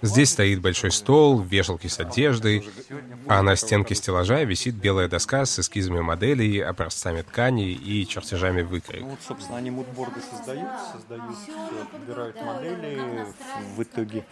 [0.02, 2.68] Здесь стоит большой стол, вешалки с одеждой,
[3.26, 9.02] а на стенке стеллажа висит белая доска с эскизами моделей, образцами тканей и чертежами выкроек.
[9.02, 11.36] Ну, вот, собственно, они мудборды создают, создают,
[11.90, 13.26] подбирают модели,
[13.76, 14.24] в итоге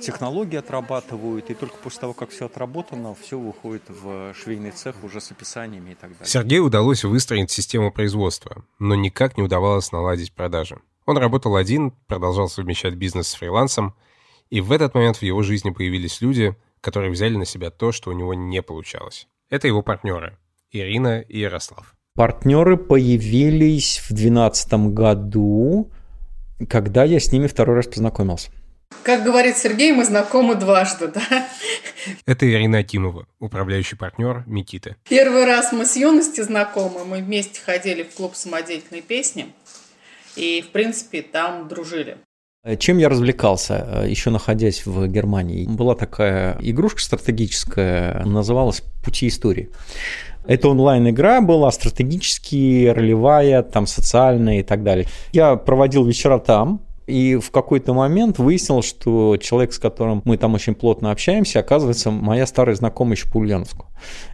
[0.00, 5.20] технологии отрабатывают, и только после того, как все отработано, все выходит в швейный цех уже
[5.20, 6.26] с описаниями и так далее.
[6.26, 10.78] Сергею удалось выстроить систему производства, но никак не удавалось наладить продажи.
[11.06, 13.94] Он работал один, продолжал совмещать бизнес с фрилансом,
[14.50, 18.10] и в этот момент в его жизни появились люди, которые взяли на себя то, что
[18.10, 19.28] у него не получалось.
[19.50, 20.38] Это его партнеры–
[20.70, 21.94] Ирина и Ярослав.
[22.14, 25.90] Партнеры появились в 2012 году,
[26.68, 28.50] когда я с ними второй раз познакомился.
[29.02, 31.46] Как говорит Сергей, мы знакомы дважды, да?
[32.26, 34.96] Это Ирина Акимова, управляющий партнер Микиты.
[35.08, 39.52] Первый раз мы с юности знакомы, мы вместе ходили в клуб самодеятельной песни
[40.36, 42.18] и, в принципе, там дружили.
[42.78, 45.66] Чем я развлекался, э, еще находясь в Германии?
[45.66, 49.70] Была такая игрушка стратегическая, называлась «Пути истории».
[50.46, 55.06] Это онлайн-игра была, стратегически, ролевая, там, социальная и так далее.
[55.32, 60.54] Я проводил вечера там, и в какой-то момент выяснил, что человек, с которым мы там
[60.54, 63.86] очень плотно общаемся, оказывается, моя старая знакомая еще по Ульяновску.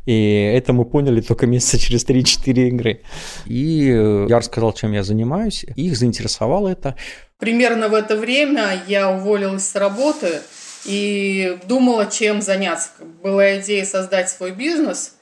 [0.06, 3.02] И это мы поняли только месяца через 3-4 игры.
[3.46, 5.64] И я рассказал, чем я занимаюсь.
[5.76, 6.96] Их заинтересовало это.
[7.38, 10.40] Примерно в это время я уволилась с работы
[10.84, 12.90] и думала, чем заняться.
[13.22, 15.16] Была идея создать свой бизнес.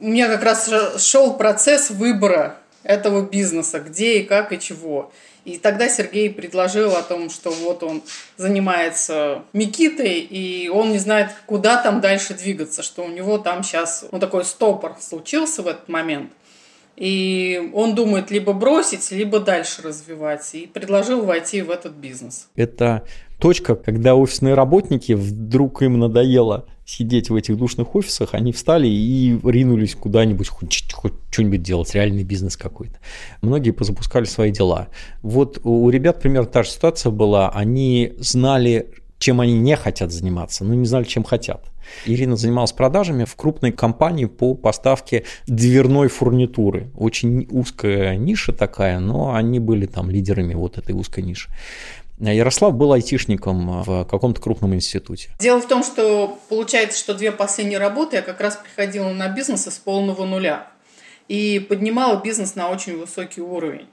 [0.00, 5.10] У меня как раз шел процесс выбора этого бизнеса, где и как и чего.
[5.44, 8.02] И тогда Сергей предложил о том, что вот он
[8.36, 14.06] занимается Микитой, и он не знает, куда там дальше двигаться, что у него там сейчас
[14.10, 16.32] ну, такой стопор случился в этот момент.
[16.96, 20.54] И он думает либо бросить, либо дальше развивать.
[20.54, 22.48] И предложил войти в этот бизнес.
[22.54, 23.04] Это
[23.38, 29.38] точка, когда офисные работники вдруг им надоело сидеть в этих душных офисах, они встали и
[29.42, 32.98] ринулись куда-нибудь, хоть, хоть что-нибудь делать, реальный бизнес какой-то.
[33.40, 34.88] Многие позапускали свои дела.
[35.22, 37.50] Вот у ребят примерно та же ситуация была.
[37.50, 41.64] Они знали, чем они не хотят заниматься, но не знали, чем хотят.
[42.06, 46.90] Ирина занималась продажами в крупной компании по поставке дверной фурнитуры.
[46.96, 51.50] Очень узкая ниша такая, но они были там лидерами вот этой узкой ниши.
[52.18, 55.30] Ярослав был айтишником в каком-то крупном институте.
[55.40, 59.66] Дело в том, что получается, что две последние работы я как раз приходила на бизнес
[59.66, 60.68] с полного нуля
[61.28, 63.88] и поднимала бизнес на очень высокий уровень.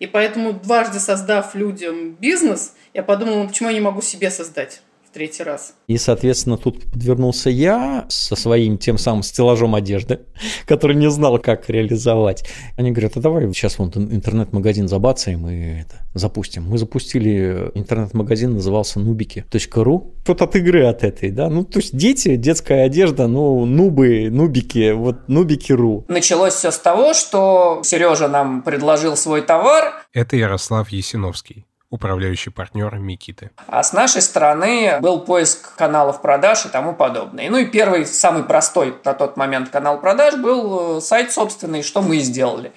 [0.00, 4.82] И поэтому дважды создав людям бизнес, я подумала, ну почему я не могу себе создать?
[5.12, 5.74] Третий раз.
[5.86, 10.20] И, соответственно, тут подвернулся я со своим тем самым стеллажом одежды,
[10.66, 12.48] который не знал, как реализовать.
[12.76, 16.64] Они говорят, а давай сейчас вон интернет-магазин забацаем и это запустим.
[16.64, 20.14] Мы запустили интернет-магазин, назывался нубики.ру.
[20.26, 21.48] Вот от игры от этой, да.
[21.48, 26.04] Ну, то есть дети, детская одежда, ну, нубы, нубики, вот нубики.ру.
[26.08, 29.92] Началось все с того, что Сережа нам предложил свой товар.
[30.12, 33.50] Это Ярослав Есиновский управляющий партнер Микиты.
[33.66, 37.50] А с нашей стороны был поиск каналов продаж и тому подобное.
[37.50, 42.00] Ну и первый, самый простой на тот момент канал продаж был э, сайт собственный, что
[42.00, 42.72] мы и сделали.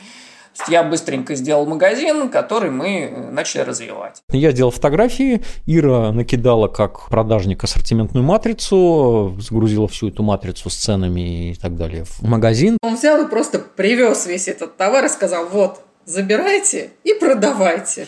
[0.68, 4.22] Я быстренько сделал магазин, который мы начали развивать.
[4.30, 11.52] Я делал фотографии, Ира накидала как продажник ассортиментную матрицу, загрузила всю эту матрицу с ценами
[11.52, 12.78] и так далее в магазин.
[12.84, 18.08] Он взял и просто привез весь этот товар и сказал, вот, забирайте и продавайте.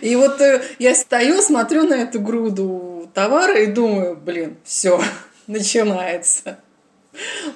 [0.00, 5.00] И вот э, я стою, смотрю на эту груду товара и думаю, блин, все,
[5.46, 6.58] начинается.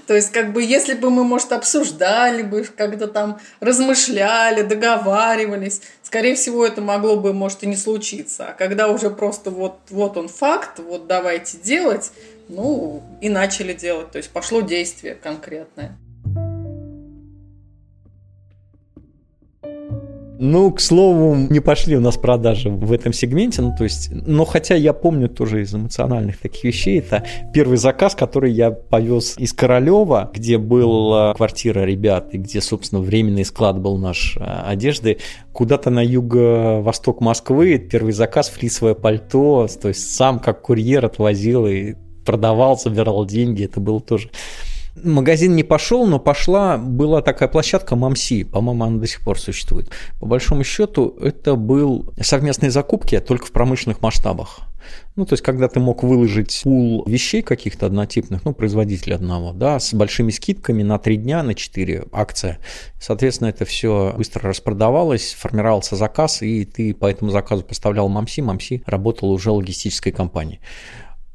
[0.06, 6.34] То есть, как бы, если бы мы, может, обсуждали бы, когда там размышляли, договаривались, скорее
[6.34, 8.48] всего, это могло бы, может, и не случиться.
[8.48, 12.10] А когда уже просто вот, вот он факт, вот давайте делать,
[12.48, 14.10] ну, и начали делать.
[14.10, 15.96] То есть, пошло действие конкретное.
[20.42, 24.46] Ну, к слову, не пошли у нас продажи в этом сегменте, ну, то есть, но
[24.46, 27.22] хотя я помню тоже из эмоциональных таких вещей, это
[27.52, 33.44] первый заказ, который я повез из Королева, где была квартира ребят, и где, собственно, временный
[33.44, 35.18] склад был наш а, одежды,
[35.52, 41.96] куда-то на юго-восток Москвы, первый заказ, флисовое пальто, то есть сам как курьер отвозил и
[42.24, 44.30] продавал, собирал деньги, это было тоже
[44.96, 49.90] Магазин не пошел, но пошла, была такая площадка Мамси, по-моему, она до сих пор существует.
[50.18, 54.60] По большому счету, это был совместные закупки, только в промышленных масштабах.
[55.16, 59.78] Ну, то есть, когда ты мог выложить пул вещей каких-то однотипных, ну, производителя одного, да,
[59.78, 62.58] с большими скидками на 3 дня, на 4 акция.
[63.00, 68.82] Соответственно, это все быстро распродавалось, формировался заказ, и ты по этому заказу поставлял Мамси, Мамси
[68.86, 70.60] работал уже логистической компанией.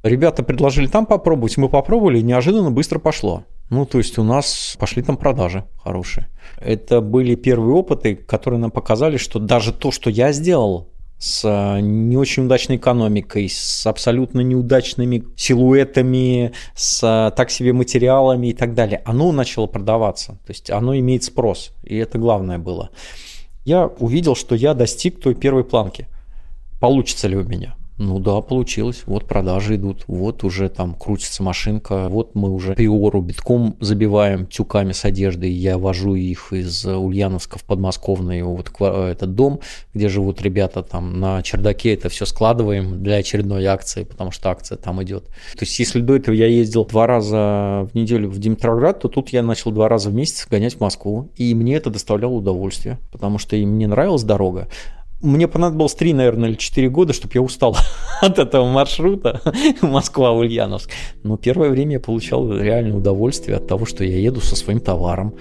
[0.05, 3.45] Ребята предложили там попробовать, мы попробовали, и неожиданно быстро пошло.
[3.71, 6.27] Ну, то есть у нас пошли там продажи хорошие.
[6.59, 11.79] Это были первые опыты, которые нам показали, что даже то, что я сделал с э,
[11.79, 18.75] не очень удачной экономикой, с абсолютно неудачными силуэтами, с э, так себе материалами и так
[18.75, 20.33] далее, оно начало продаваться.
[20.45, 22.91] То есть оно имеет спрос, и это главное было.
[23.63, 26.05] Я увидел, что я достиг той первой планки.
[26.79, 27.75] Получится ли у меня?
[27.97, 29.03] Ну да, получилось.
[29.05, 34.91] Вот продажи идут, вот уже там крутится машинка, вот мы уже приору битком забиваем тюками
[34.91, 35.51] с одеждой.
[35.51, 39.62] Я вожу их из Ульяновска в подмосковный вот этот дом,
[39.93, 41.93] где живут ребята там на чердаке.
[41.93, 45.27] Это все складываем для очередной акции, потому что акция там идет.
[45.53, 49.29] То есть если до этого я ездил два раза в неделю в Димитроград, то тут
[49.29, 51.29] я начал два раза в месяц гонять в Москву.
[51.38, 54.67] И мне это доставляло удовольствие, потому что и мне нравилась дорога,
[55.25, 57.75] мне понадобилось 3, наверное, или 4 года, чтобы я устал
[58.21, 59.41] от этого маршрута
[59.81, 60.89] Москва-Ульяновск.
[61.23, 65.35] Но первое время я получал реальное удовольствие от того, что я еду со своим товаром.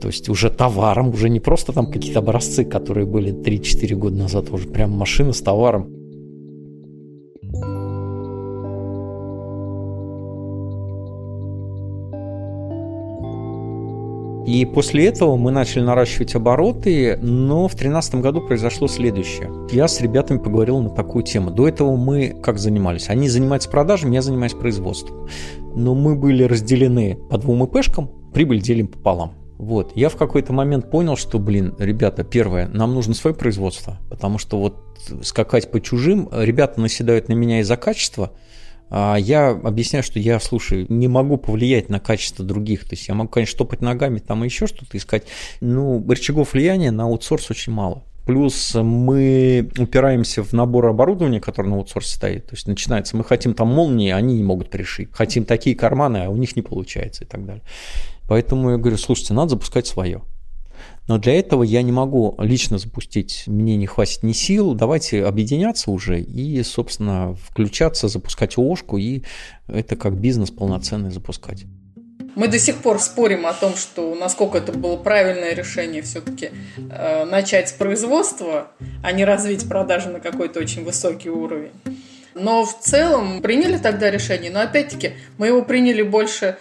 [0.00, 4.46] То есть уже товаром, уже не просто там какие-то образцы, которые были 3-4 года назад,
[4.50, 5.97] а уже прям машина с товаром.
[14.48, 19.50] И после этого мы начали наращивать обороты, но в 2013 году произошло следующее.
[19.70, 21.50] Я с ребятами поговорил на такую тему.
[21.50, 23.10] До этого мы как занимались?
[23.10, 25.28] Они занимаются продажами, я занимаюсь производством.
[25.76, 29.34] Но мы были разделены по двум ИПшкам, прибыль делим пополам.
[29.58, 29.92] Вот.
[29.94, 34.58] Я в какой-то момент понял, что, блин, ребята, первое, нам нужно свое производство, потому что
[34.58, 34.78] вот
[35.24, 38.32] скакать по чужим, ребята наседают на меня из-за качества–
[38.90, 42.84] я объясняю, что я, слушай, не могу повлиять на качество других.
[42.84, 45.24] То есть я могу, конечно, топать ногами там еще что-то искать.
[45.60, 48.04] Но рычагов влияния на аутсорс очень мало.
[48.26, 52.46] Плюс мы упираемся в набор оборудования, которое на аутсорсе стоит.
[52.46, 55.08] То есть начинается, мы хотим там молнии, они не могут пришить.
[55.12, 57.62] Хотим такие карманы, а у них не получается и так далее.
[58.28, 60.22] Поэтому я говорю, слушайте, надо запускать свое.
[61.08, 64.74] Но для этого я не могу лично запустить, мне не хватит ни сил.
[64.74, 69.22] Давайте объединяться уже и, собственно, включаться, запускать ООшку и
[69.66, 71.64] это как бизнес полноценный запускать.
[72.34, 76.50] Мы до сих пор спорим о том, что насколько это было правильное решение все-таки
[76.90, 78.68] э, начать с производства,
[79.02, 81.72] а не развить продажи на какой-то очень высокий уровень.
[82.34, 86.58] Но в целом приняли тогда решение, но опять-таки мы его приняли больше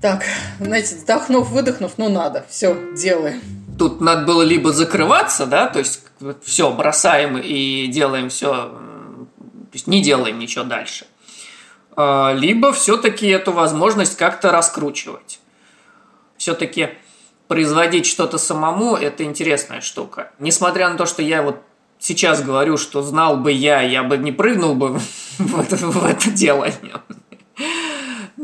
[0.00, 0.24] так,
[0.60, 3.63] знаете, вдохнув, выдохнув, ну надо, все, делаем.
[3.78, 6.02] Тут надо было либо закрываться, да, то есть
[6.42, 11.06] все, бросаем и делаем все, то есть не делаем ничего дальше.
[11.96, 15.40] А, либо все-таки эту возможность как-то раскручивать.
[16.36, 16.90] Все-таки
[17.48, 20.30] производить что-то самому– это интересная штука.
[20.38, 21.62] Несмотря на то, что я вот
[21.98, 24.98] сейчас говорю, что знал бы я, я бы не прыгнул бы
[25.38, 26.68] в это, в это дело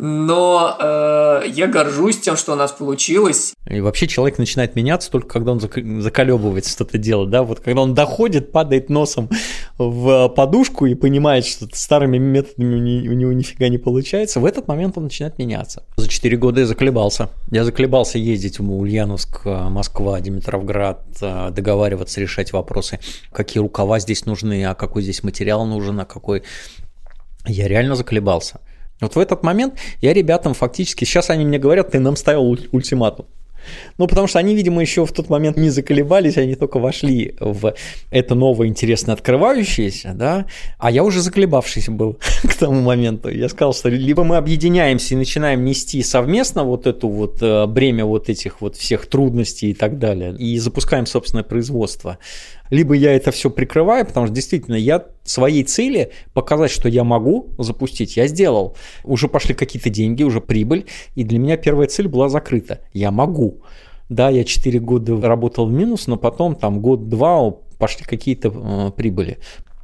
[0.03, 3.53] но э, я горжусь тем, что у нас получилось.
[3.69, 7.93] И вообще человек начинает меняться только когда он заколебывается что-то делать, да, вот когда он
[7.93, 9.29] доходит, падает носом
[9.77, 14.97] в подушку и понимает, что старыми методами у него нифига не получается, в этот момент
[14.97, 15.83] он начинает меняться.
[15.97, 17.29] За 4 года я заколебался.
[17.51, 23.01] Я заколебался ездить в Ульяновск, Москва, Димитровград, э, договариваться, решать вопросы,
[23.33, 26.43] какие рукава здесь нужны, а какой здесь материал нужен, а какой...
[27.47, 28.61] Я реально заколебался.
[29.01, 33.27] Вот в этот момент я ребятам фактически, сейчас они мне говорят, ты нам ставил ультиматум.
[33.99, 37.75] Ну, потому что они, видимо, еще в тот момент не заколебались, они только вошли в
[38.11, 40.47] это новое интересное открывающееся, да,
[40.79, 43.29] а я уже заколебавшийся был к тому моменту.
[43.29, 48.05] Я сказал, что либо мы объединяемся и начинаем нести совместно вот эту вот э, бремя
[48.05, 52.19] вот этих вот всех трудностей и так далее, и запускаем собственное производство,
[52.71, 57.51] либо я это все прикрываю, потому что действительно я своей цели показать, что я могу
[57.59, 58.77] запустить, я сделал.
[59.05, 62.81] Уже пошли какие-то деньги, уже прибыль, и для меня первая цель была закрыта.
[62.93, 63.63] Я могу.
[64.09, 69.39] Да, я 4 года работал в минус, но потом там год-два пошли какие-то э, прибыли.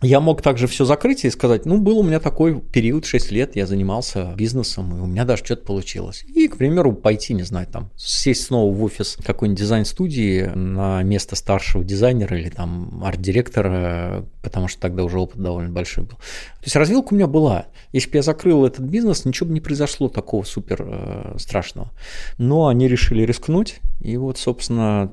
[0.06, 3.56] Я мог также все закрыть и сказать, ну, был у меня такой период, 6 лет,
[3.56, 6.22] я занимался бизнесом, и у меня даже что-то получилось.
[6.28, 11.34] И, к примеру, пойти, не знаю, там, сесть снова в офис какой-нибудь дизайн-студии на место
[11.34, 16.18] старшего дизайнера или там арт-директора, потому что тогда уже опыт довольно большой был.
[16.18, 17.66] То есть развилка у меня была.
[17.92, 21.90] Если бы я закрыл этот бизнес, ничего бы не произошло такого супер э, страшного.
[22.38, 25.12] Но они решили рискнуть, и вот, собственно,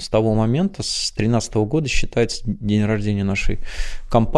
[0.00, 3.58] с того момента, с 2013 года считается день рождения нашей
[4.08, 4.29] компании,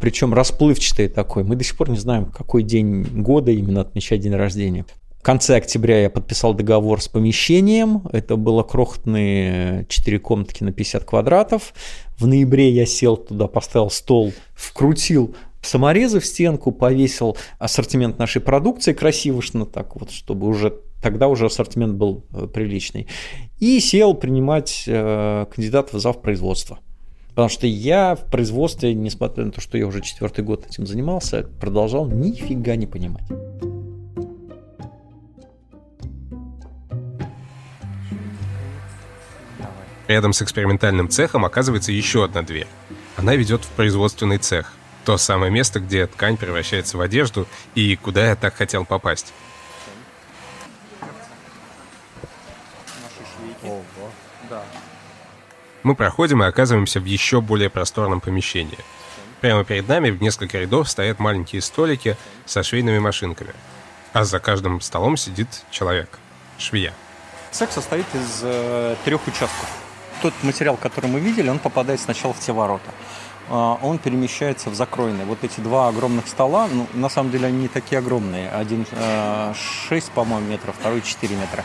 [0.00, 1.44] причем расплывчатый такой.
[1.44, 4.84] Мы до сих пор не знаем, какой день года именно отмечать день рождения.
[5.18, 8.02] В конце октября я подписал договор с помещением.
[8.12, 11.74] Это было крохотные 4 комнатки на 50 квадратов.
[12.16, 18.92] В ноябре я сел туда, поставил стол, вкрутил саморезы в стенку, повесил ассортимент нашей продукции
[18.92, 23.08] красивошно так вот, чтобы уже тогда уже ассортимент был э, приличный.
[23.58, 26.78] И сел принимать э, кандидатов в зав производства.
[27.38, 31.44] Потому что я в производстве, несмотря на то, что я уже четвертый год этим занимался,
[31.60, 33.22] продолжал нифига не понимать.
[40.08, 42.66] Рядом с экспериментальным цехом оказывается еще одна дверь.
[43.16, 44.72] Она ведет в производственный цех.
[45.04, 49.32] То самое место, где ткань превращается в одежду и куда я так хотел попасть.
[55.82, 58.78] Мы проходим и оказываемся в еще более просторном помещении.
[59.40, 63.54] Прямо перед нами в несколько рядов стоят маленькие столики со швейными машинками.
[64.12, 66.18] А за каждым столом сидит человек,
[66.58, 66.92] швея.
[67.52, 69.68] Цех состоит из э, трех участков.
[70.22, 72.90] Тот материал, который мы видели, он попадает сначала в те ворота.
[73.48, 75.24] А, он перемещается в закройные.
[75.24, 78.50] Вот эти два огромных стола, ну, на самом деле они не такие огромные.
[78.50, 78.84] Один
[79.88, 81.64] 6, э, по-моему, метров, второй 4 метра.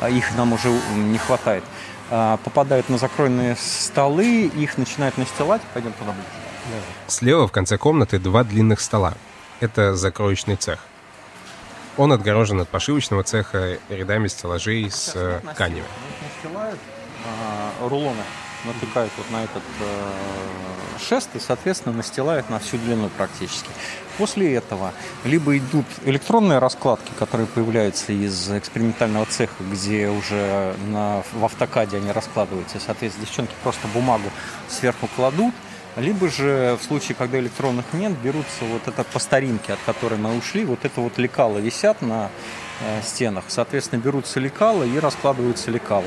[0.00, 1.64] А их нам уже не хватает.
[2.10, 5.62] А, попадают на закройные столы, их начинают настилать.
[5.72, 6.82] Пойдем туда ближе.
[7.06, 9.14] Слева в конце комнаты два длинных стола.
[9.60, 10.80] Это закроечный цех.
[11.96, 15.84] Он отгорожен от пошивочного цеха рядами стеллажей с э, тканью.
[16.22, 16.80] Настилают
[17.80, 18.22] рулоны,
[18.64, 23.68] натыкают вот на этот э, шест и, соответственно, настилают на всю длину практически.
[24.18, 24.92] После этого
[25.24, 32.12] либо идут электронные раскладки, которые появляются из экспериментального цеха, где уже на, в автокаде они
[32.12, 32.78] раскладываются.
[32.84, 34.30] Соответственно, девчонки просто бумагу
[34.68, 35.54] сверху кладут,
[35.96, 40.36] либо же в случае, когда электронных нет, берутся вот это по старинке, от которой мы
[40.36, 42.30] ушли, вот это вот лекало висят на
[42.80, 43.44] э, стенах.
[43.48, 46.04] Соответственно, берутся лекала и раскладываются лекала.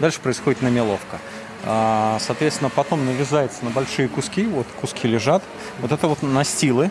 [0.00, 1.18] Дальше происходит намеловка.
[1.66, 5.42] А, соответственно, потом нарезается на большие куски, вот куски лежат.
[5.80, 6.90] Вот это вот настилы,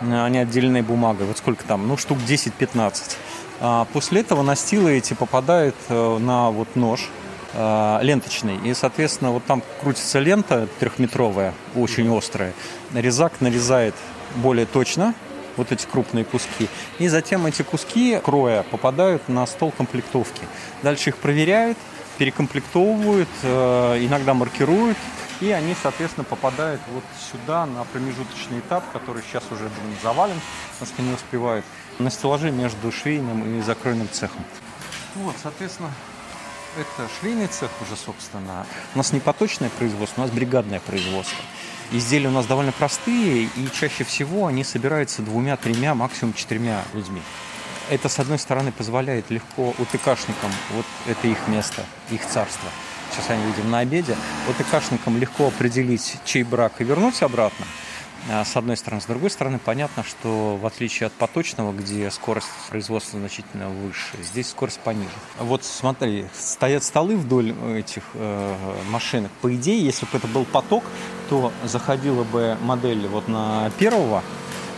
[0.00, 3.16] они отделены бумагой, вот сколько там, ну штук 10-15.
[3.60, 7.08] А после этого настилы эти попадают э, на вот нож,
[7.52, 8.56] э, ленточный.
[8.64, 12.54] И, соответственно, вот там крутится лента трехметровая, очень острая.
[12.94, 13.94] Резак нарезает
[14.36, 15.14] более точно,
[15.56, 16.68] вот эти крупные куски.
[16.98, 20.42] И затем эти куски кроя попадают на стол комплектовки.
[20.82, 21.76] Дальше их проверяют,
[22.20, 24.98] перекомплектовывают, э, иногда маркируют,
[25.40, 27.02] и они, соответственно, попадают вот
[27.32, 30.38] сюда, на промежуточный этап, который сейчас уже блин, завален,
[30.74, 31.64] потому что не успевают,
[31.98, 34.44] на стеллаже между швейным и закройным цехом.
[35.14, 35.90] Вот, соответственно,
[36.76, 38.66] это швейный цех уже, собственно.
[38.94, 41.42] У нас не поточное производство, у нас бригадное производство.
[41.90, 47.22] Изделия у нас довольно простые, и чаще всего они собираются двумя-тремя, максимум четырьмя людьми.
[47.90, 52.68] Это, с одной стороны, позволяет легко УТКшникам, вот это их место, их царство.
[53.10, 54.16] Сейчас они видим на обеде.
[54.48, 57.66] УТКшникам легко определить, чей брак и вернуть обратно–
[58.28, 59.00] а, с одной стороны.
[59.00, 64.50] С другой стороны, понятно, что в отличие от поточного, где скорость производства значительно выше, здесь
[64.50, 65.08] скорость пониже.
[65.38, 68.54] Вот смотри, стоят столы вдоль этих э,
[68.90, 69.30] машинок.
[69.40, 70.84] По идее, если бы это был поток,
[71.28, 74.22] то заходила бы модель вот на первого,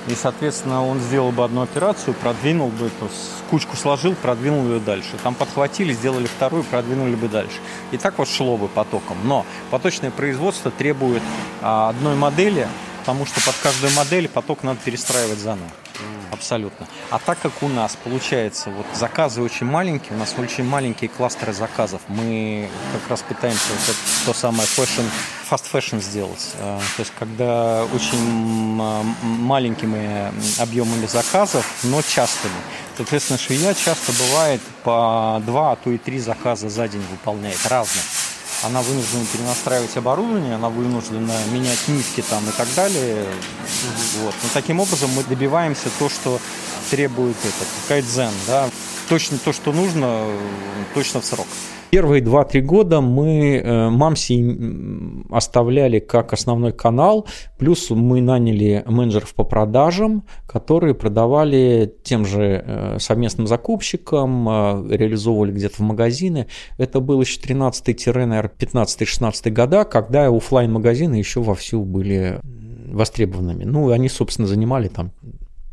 [0.09, 5.11] и, соответственно, он сделал бы одну операцию, продвинул бы, есть кучку сложил, продвинул ее дальше.
[5.22, 7.59] Там подхватили, сделали вторую, продвинули бы дальше.
[7.92, 9.16] И так вот шло бы потоком.
[9.24, 11.22] Но поточное производство требует
[11.61, 12.66] а, одной модели,
[13.03, 15.68] потому что под каждую модель поток надо перестраивать заново.
[16.30, 16.86] Абсолютно.
[17.11, 21.53] А так как у нас получается, вот заказы очень маленькие, у нас очень маленькие кластеры
[21.53, 25.05] заказов, мы как раз пытаемся вот это, то самое fashion,
[25.50, 26.55] fast fashion сделать.
[26.61, 28.18] А, то есть когда очень
[29.22, 32.55] маленькими объемами заказов, но частыми.
[32.96, 38.05] Соответственно, швея часто бывает по два, а то и три заказа за день выполняет разных
[38.63, 43.25] она вынуждена перенастраивать оборудование, она вынуждена менять нитки там и так далее.
[44.21, 44.35] Вот.
[44.43, 46.41] Но таким образом мы добиваемся то, что
[46.93, 48.68] требует этот кайдзен, да,
[49.09, 50.26] точно то, что нужно,
[50.93, 51.47] точно в срок.
[51.88, 57.26] Первые 2-3 года мы э, Мамси оставляли как основной канал,
[57.59, 65.53] плюс мы наняли менеджеров по продажам, которые продавали тем же э, совместным закупщикам, э, реализовывали
[65.53, 66.47] где-то в магазины.
[66.76, 73.64] Это было еще 13-15-16 года, когда офлайн магазины еще вовсю были востребованными.
[73.64, 75.12] Ну, они, собственно, занимали там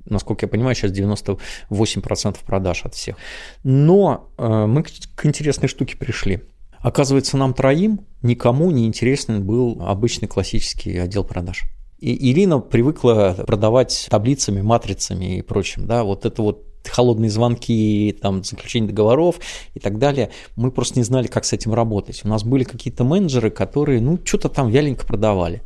[0.05, 3.15] насколько я понимаю, сейчас 98% продаж от всех.
[3.63, 6.41] Но э, мы к интересной штуке пришли.
[6.79, 11.63] Оказывается, нам троим никому не интересен был обычный классический отдел продаж.
[11.99, 15.85] И Ирина привыкла продавать таблицами, матрицами и прочим.
[15.85, 19.39] Да, вот это вот холодные звонки, там, заключение договоров
[19.73, 20.31] и так далее.
[20.55, 22.21] Мы просто не знали, как с этим работать.
[22.23, 25.61] У нас были какие-то менеджеры, которые, ну, что-то там вяленько продавали.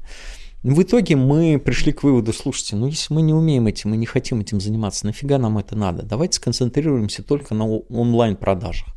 [0.64, 4.06] В итоге мы пришли к выводу, слушайте, ну если мы не умеем этим, мы не
[4.06, 6.04] хотим этим заниматься, нафига нам это надо?
[6.04, 8.88] Давайте сконцентрируемся только на онлайн-продажах.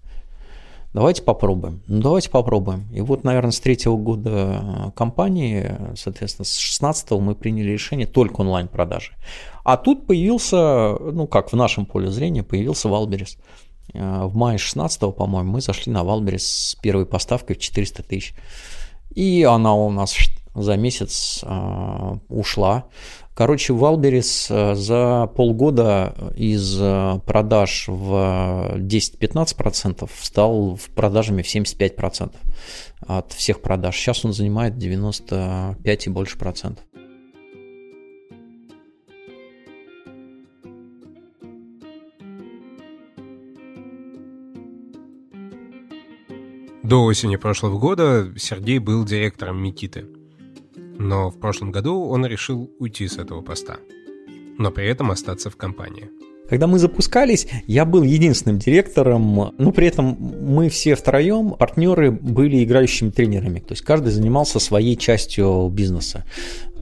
[0.95, 1.83] Давайте попробуем.
[1.89, 2.87] Ну, давайте попробуем.
[2.93, 8.43] И вот, наверное, с третьего года э, компании, соответственно, с 16 мы приняли решение только
[8.43, 9.13] онлайн-продажи.
[9.65, 13.37] А тут появился, ну как в нашем поле зрения, появился Wildberries.
[13.93, 18.35] Э, в мае 16 по-моему, мы зашли на Wildberries с первой поставкой в 400 тысяч.
[19.15, 20.13] И она у нас
[20.57, 22.87] за месяц э, ушла.
[23.35, 32.33] Короче, Валберис за полгода из э, продаж в 10-15% стал в продажами в 75%
[33.07, 33.95] от всех продаж.
[33.97, 36.85] Сейчас он занимает 95 и больше процентов.
[46.87, 50.07] До осени прошлого года Сергей был директором Микиты.
[50.99, 53.79] Но в прошлом году он решил уйти с этого поста,
[54.59, 56.11] но при этом остаться в компании.
[56.49, 62.63] Когда мы запускались, я был единственным директором, но при этом мы все втроем, партнеры, были
[62.63, 63.61] играющими тренерами.
[63.61, 66.25] То есть каждый занимался своей частью бизнеса.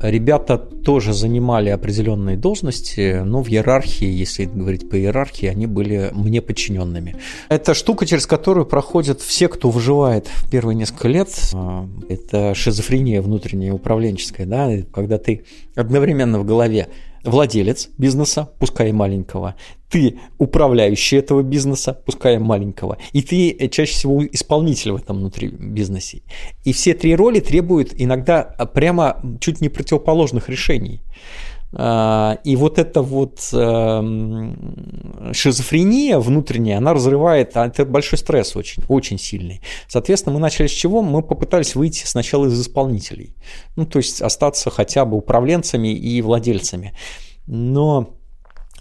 [0.00, 6.42] Ребята тоже занимали определенные должности, но в иерархии, если говорить по иерархии, они были мне
[6.42, 7.16] подчиненными.
[7.48, 11.28] Это штука, через которую проходят все, кто выживает первые несколько лет.
[11.54, 15.44] А, это шизофрения внутренняя, управленческая, да, когда ты
[15.74, 16.88] одновременно в голове
[17.24, 19.54] владелец бизнеса, пускай и маленького,
[19.88, 25.18] ты управляющий этого бизнеса, пускай и маленького, и ты э, чаще всего исполнитель в этом
[25.18, 26.22] внутри бизнесе.
[26.64, 31.00] И все три роли требуют иногда прямо чуть не противоположных решений.
[31.76, 38.82] А, и вот эта вот эм, шизофрения внутренняя, она разрывает, а это большой стресс очень,
[38.88, 39.60] очень сильный.
[39.88, 41.02] Соответственно, мы начали с чего?
[41.02, 43.34] Мы попытались выйти сначала из исполнителей.
[43.76, 46.94] Ну, то есть остаться хотя бы управленцами и владельцами.
[47.46, 48.14] Но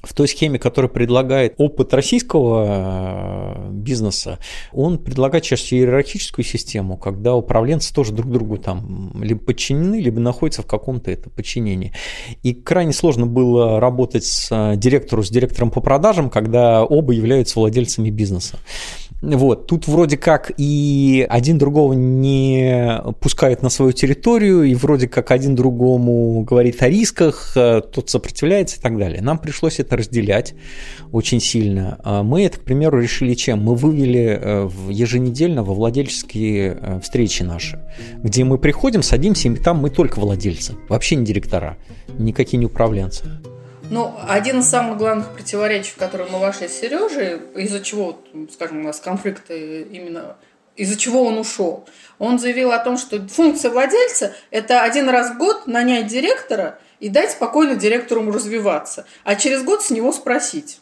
[0.03, 4.37] в той схеме, которую предлагает опыт российского э, бизнеса,
[4.73, 10.61] он предлагает чаще иерархическую систему, когда управленцы тоже друг другу там либо подчинены, либо находятся
[10.61, 11.93] в каком-то это подчинении.
[12.43, 17.59] И крайне сложно было работать с э, директором, с директором по продажам, когда оба являются
[17.59, 18.59] владельцами бизнеса.
[19.23, 25.31] Вот, тут вроде как и один другого не пускает на свою территорию, и вроде как
[25.31, 29.21] один другому говорит о рисках, э, тот сопротивляется и так далее.
[29.21, 30.55] Нам пришлось это разделять
[31.13, 31.99] очень сильно.
[32.03, 33.63] А мы это, к примеру, решили чем?
[33.63, 37.79] Мы вывели э, еженедельно во владельческие э, встречи наши,
[38.17, 41.77] где мы приходим, садимся, и там мы только владельцы, вообще не директора,
[42.17, 43.23] никакие не управленцы.
[43.93, 48.19] Ну, один из самых главных противоречий, в которые мы вошли с Сережей, из-за чего,
[48.51, 50.35] скажем, у нас конфликты именно
[50.75, 51.87] из-за чего он ушел.
[52.17, 57.07] Он заявил о том, что функция владельца– это один раз в год нанять директора и
[57.07, 60.79] дать спокойно директору развиваться, а через год с него спросить.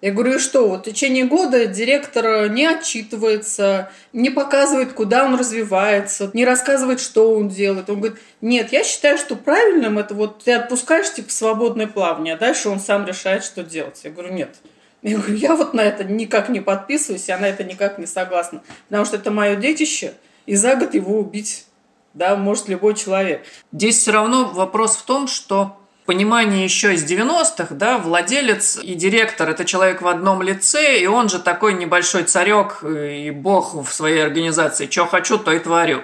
[0.00, 5.34] Я говорю, и что, вот в течение года директор не отчитывается, не показывает, куда он
[5.34, 7.90] развивается, не рассказывает, что он делает.
[7.90, 12.38] Он говорит, нет, я считаю, что правильным это вот ты отпускаешь типа свободное плавание, а
[12.38, 14.00] дальше он сам решает, что делать.
[14.04, 14.54] Я говорю, нет.
[15.02, 18.62] Я говорю, я вот на это никак не подписываюсь, я на это никак не согласна.
[18.88, 20.14] Потому что это мое детище,
[20.46, 21.66] и за год его убить,
[22.14, 23.42] да, может любой человек.
[23.72, 25.76] Здесь все равно вопрос в том, что
[26.08, 31.28] понимании еще из 90-х, да, владелец и директор– это человек в одном лице, и он
[31.28, 34.88] же такой небольшой царек и бог в своей организации.
[34.90, 36.00] Что хочу, то и творю.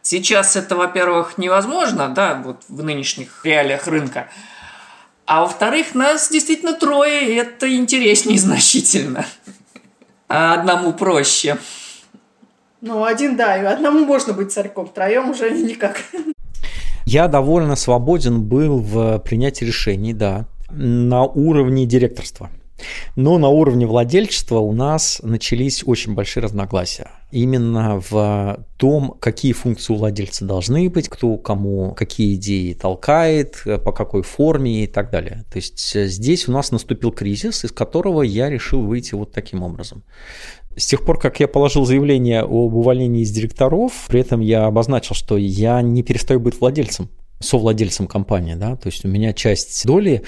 [0.00, 4.30] Сейчас это, во-первых, невозможно, да, вот в нынешних реалиях рынка.
[5.26, 9.26] А во-вторых, нас действительно трое, и это интереснее значительно.
[10.30, 11.58] А одному проще.
[12.80, 16.00] Ну, один, да, и одному можно быть царьком, втроем уже никак.
[17.12, 22.50] Я довольно свободен был в принятии решений, да, на уровне директорства.
[23.16, 27.10] Но на уровне владельчества у нас начались очень большие разногласия.
[27.32, 33.90] Именно в том, какие функции у владельца должны быть, кто кому какие идеи толкает, по
[33.90, 35.44] какой форме и так далее.
[35.50, 40.04] То есть здесь у нас наступил кризис, из которого я решил выйти вот таким образом.
[40.76, 45.14] С тех пор, как я положил заявление об увольнении из директоров, при этом я обозначил,
[45.14, 47.10] что я не перестаю быть владельцем
[47.40, 50.22] совладельцем компании, да, то есть у меня часть доли,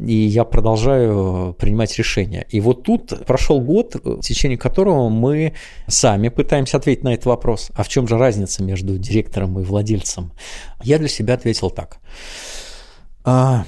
[0.00, 2.44] и я продолжаю принимать решения.
[2.50, 5.54] И вот тут прошел год, в течение которого мы
[5.86, 7.70] сами пытаемся ответить на этот вопрос.
[7.74, 10.32] А в чем же разница между директором и владельцем?
[10.82, 11.98] Я для себя ответил так.
[13.22, 13.64] А,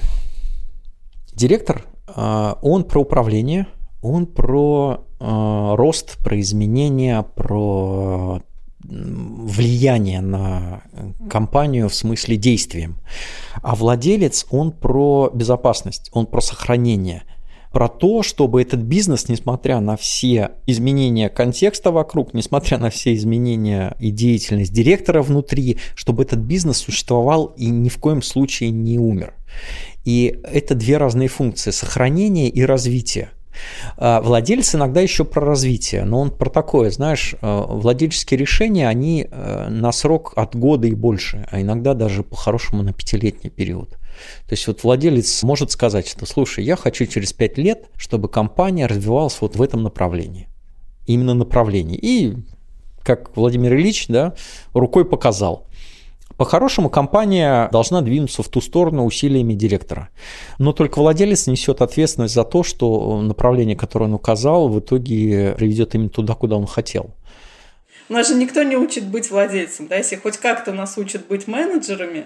[1.33, 3.67] директор, а, он про управление,
[4.01, 8.41] он про рост, про изменения, про
[8.83, 10.83] влияние на
[11.29, 12.99] компанию в смысле действием.
[13.61, 17.23] А владелец, он про безопасность, он про сохранение,
[17.71, 23.95] про то, чтобы этот бизнес, несмотря на все изменения контекста вокруг, несмотря на все изменения
[23.99, 29.33] и деятельность директора внутри, чтобы этот бизнес существовал и ни в коем случае не умер.
[30.03, 33.29] И это две разные функции– сохранение и развитие–
[33.97, 39.67] владелец иногда еще про развитие, но он про такое, знаешь, а, владельческие решения, они э,
[39.69, 43.89] на срок от года и больше, а иногда даже по-хорошему на пятилетний период.
[44.47, 48.85] То есть вот владелец может сказать, что слушай, я хочу через пять лет, чтобы компания
[48.85, 50.47] развивалась вот в этом направлении.
[51.05, 51.97] Именно направлении.
[51.97, 52.37] И
[53.03, 54.33] как Владимир Ильич да,
[54.73, 55.67] рукой показал.
[56.43, 60.09] По-хорошему, компания должна двинуться в ту сторону усилиями директора.
[60.59, 65.95] Но только владелец несет ответственность за то, что направление, которое он указал, в итоге приведет
[65.95, 67.11] именно туда, куда он хотел.
[68.09, 69.87] Нас же никто не учит быть владельцем.
[69.87, 69.95] Да?
[69.95, 72.25] Если хоть как-то нас учат быть менеджерами,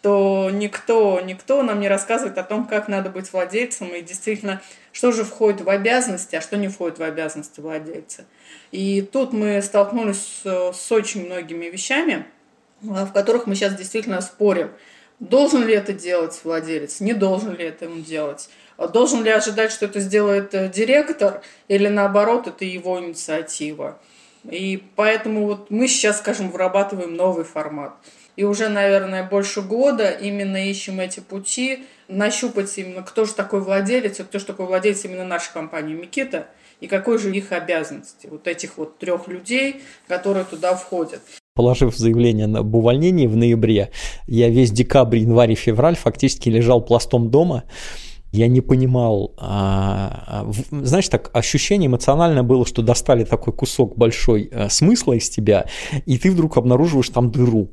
[0.00, 4.62] то никто, никто нам не рассказывает о том, как надо быть владельцем и действительно,
[4.92, 8.24] что же входит в обязанности, а что не входит в обязанности владельца.
[8.72, 12.24] И тут мы столкнулись с, очень многими вещами–
[12.82, 14.70] в которых мы сейчас действительно спорим.
[15.20, 18.48] Должен ли это делать владелец, не должен ли это ему делать?
[18.76, 23.98] А должен ли ожидать, что это сделает э, директор, или наоборот, это его инициатива?
[24.48, 27.94] И поэтому вот мы сейчас, скажем, вырабатываем новый формат.
[28.36, 34.20] И уже, наверное, больше года именно ищем эти пути, нащупать именно, кто же такой владелец,
[34.20, 36.46] и кто же такой владелец именно нашей компании Микита,
[36.78, 41.20] и какой же их обязанности, вот этих вот трех людей, которые туда входят
[41.58, 43.90] положив заявление об увольнении в ноябре,
[44.28, 47.64] я весь декабрь, январь и февраль фактически лежал пластом дома.
[48.30, 54.48] Я не понимал, а, а, знаешь, так ощущение эмоциональное было, что достали такой кусок большой
[54.52, 55.66] а, смысла из тебя,
[56.06, 57.70] и ты вдруг обнаруживаешь там дыру.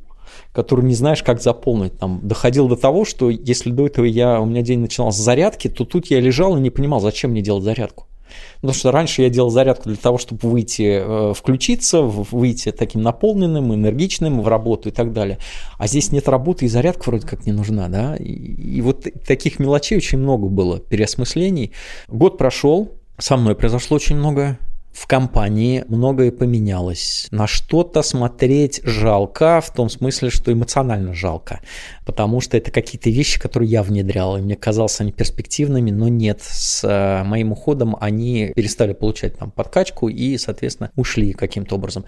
[0.51, 1.99] которую не знаешь, как заполнить.
[1.99, 5.67] Там доходил до того, что если до этого я, у меня день начинался с зарядки,
[5.67, 8.07] то тут я лежал и не понимал, зачем мне делать зарядку.
[8.55, 13.73] Потому что раньше я делал зарядку для того, чтобы выйти, э, включиться, выйти таким наполненным,
[13.73, 15.37] энергичным в работу и так далее.
[15.77, 18.15] А здесь нет работы, и зарядка вроде как не нужна, да.
[18.15, 21.71] И, и вот таких мелочей очень много было, переосмыслений.
[22.07, 24.57] Год прошел, со мной произошло очень много
[24.95, 27.27] в компании многое поменялось.
[27.29, 31.59] На что-то смотреть жалко, в том смысле, что эмоционально жалко.
[32.05, 36.41] Потому что это какие-то вещи, которые я внедрял, и мне казалось они перспективными, но нет.
[36.41, 42.05] С э, моим уходом они перестали получать там подкачку и, соответственно, ушли каким-то образом.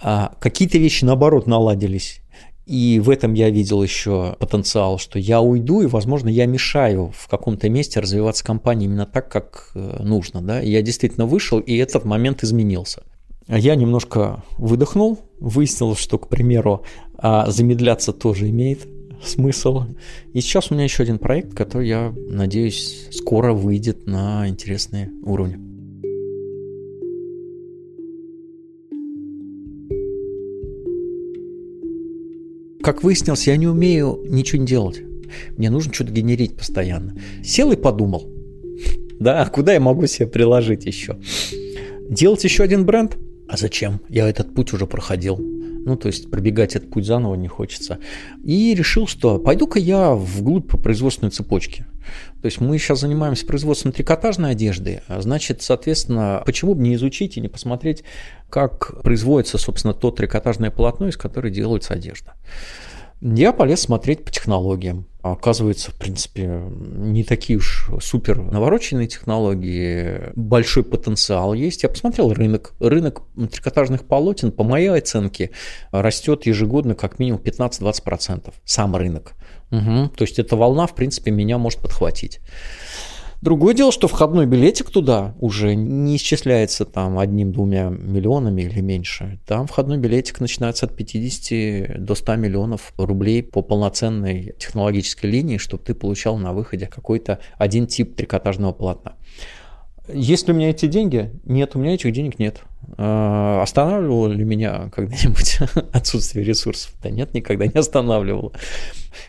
[0.00, 2.21] А какие-то вещи, наоборот, наладились.
[2.66, 7.28] И в этом я видел еще потенциал, что я уйду, и, возможно, я мешаю в
[7.28, 10.40] каком-то месте развиваться компании именно так, как э, нужно.
[10.42, 10.60] Да?
[10.60, 13.02] Я действительно вышел, и этот момент изменился.
[13.48, 16.84] Я немножко выдохнул, выяснил, что, к примеру,
[17.18, 18.86] а, замедляться тоже имеет
[19.24, 19.84] смысл.
[20.32, 25.71] И сейчас у меня еще один проект, который, я надеюсь, скоро выйдет на интересные уровни.
[32.82, 35.02] Как выяснилось, я не умею ничего не делать.
[35.56, 37.16] Мне нужно что-то генерить постоянно.
[37.44, 38.28] Сел и подумал.
[39.20, 41.16] Да, куда я могу себе приложить еще?
[42.10, 43.16] Делать еще один бренд?
[43.46, 44.00] А зачем?
[44.08, 45.38] Я этот путь уже проходил.
[45.84, 47.98] Ну, то есть пробегать этот путь заново не хочется.
[48.44, 51.86] И решил, что пойду-ка я вглубь по производственной цепочке.
[52.40, 57.36] То есть мы сейчас занимаемся производством трикотажной одежды, а значит, соответственно, почему бы не изучить
[57.36, 58.02] и не посмотреть,
[58.50, 62.34] как производится, собственно, то трикотажное полотно, из которого делается одежда.
[63.22, 65.06] Я полез смотреть по технологиям.
[65.22, 71.84] Оказывается, в принципе, не такие уж супер навороченные технологии, большой потенциал есть.
[71.84, 72.74] Я посмотрел рынок.
[72.80, 75.50] Рынок трикотажных полотен, по моей оценке,
[75.92, 78.52] растет ежегодно как минимум 15-20%.
[78.64, 79.34] Сам рынок.
[79.70, 80.08] Угу.
[80.16, 82.40] То есть эта волна, в принципе, меня может подхватить.
[83.42, 89.40] Другое дело, что входной билетик туда уже не исчисляется там одним-двумя миллионами или меньше.
[89.46, 95.82] Там входной билетик начинается от 50 до 100 миллионов рублей по полноценной технологической линии, чтобы
[95.82, 99.16] ты получал на выходе какой-то один тип трикотажного полотна.
[100.08, 101.32] Есть ли у меня эти деньги?
[101.44, 102.62] Нет, у меня этих денег нет.
[102.96, 105.58] А, останавливало ли меня когда-нибудь
[105.92, 106.92] отсутствие ресурсов?
[107.02, 108.52] Да нет, никогда не останавливало.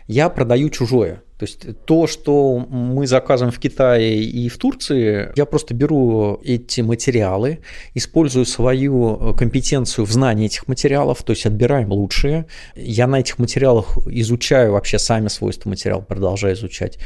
[0.06, 1.22] Я продаю чужое.
[1.38, 6.80] То есть то, что мы заказываем в Китае и в Турции, я просто беру эти
[6.80, 7.58] материалы,
[7.94, 12.46] использую свою компетенцию в знании этих материалов, то есть отбираем лучшие.
[12.76, 16.98] Я на этих материалах изучаю вообще сами свойства материала, продолжаю изучать.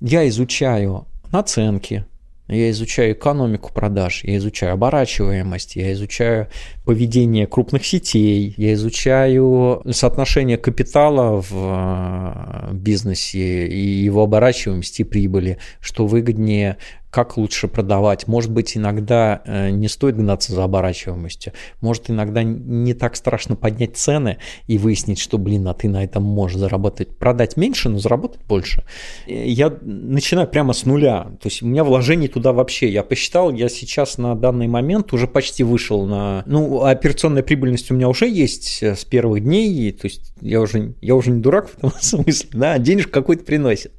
[0.00, 2.04] Я изучаю наценки,
[2.48, 6.48] я изучаю экономику продаж, я изучаю оборачиваемость, я изучаю
[6.84, 15.58] поведение крупных сетей, я изучаю соотношение капитала в э, бизнесе и его оборачиваемости и прибыли,
[15.80, 16.78] что выгоднее
[17.12, 18.26] как лучше продавать.
[18.26, 21.52] Может быть, иногда э, не стоит гнаться за оборачиваемостью.
[21.82, 26.22] Может, иногда не так страшно поднять цены и выяснить, что, блин, а ты на этом
[26.22, 27.14] можешь заработать.
[27.18, 28.84] Продать меньше, но заработать больше.
[29.26, 31.24] Я начинаю прямо с нуля.
[31.42, 32.88] То есть у меня вложений туда вообще.
[32.88, 36.44] Я посчитал, я сейчас на данный момент уже почти вышел на...
[36.46, 39.92] Ну, операционная прибыльность у меня уже есть с первых дней.
[39.92, 42.48] То есть я уже, я уже не дурак в этом смысле.
[42.54, 43.92] Да, денежку какой-то приносит.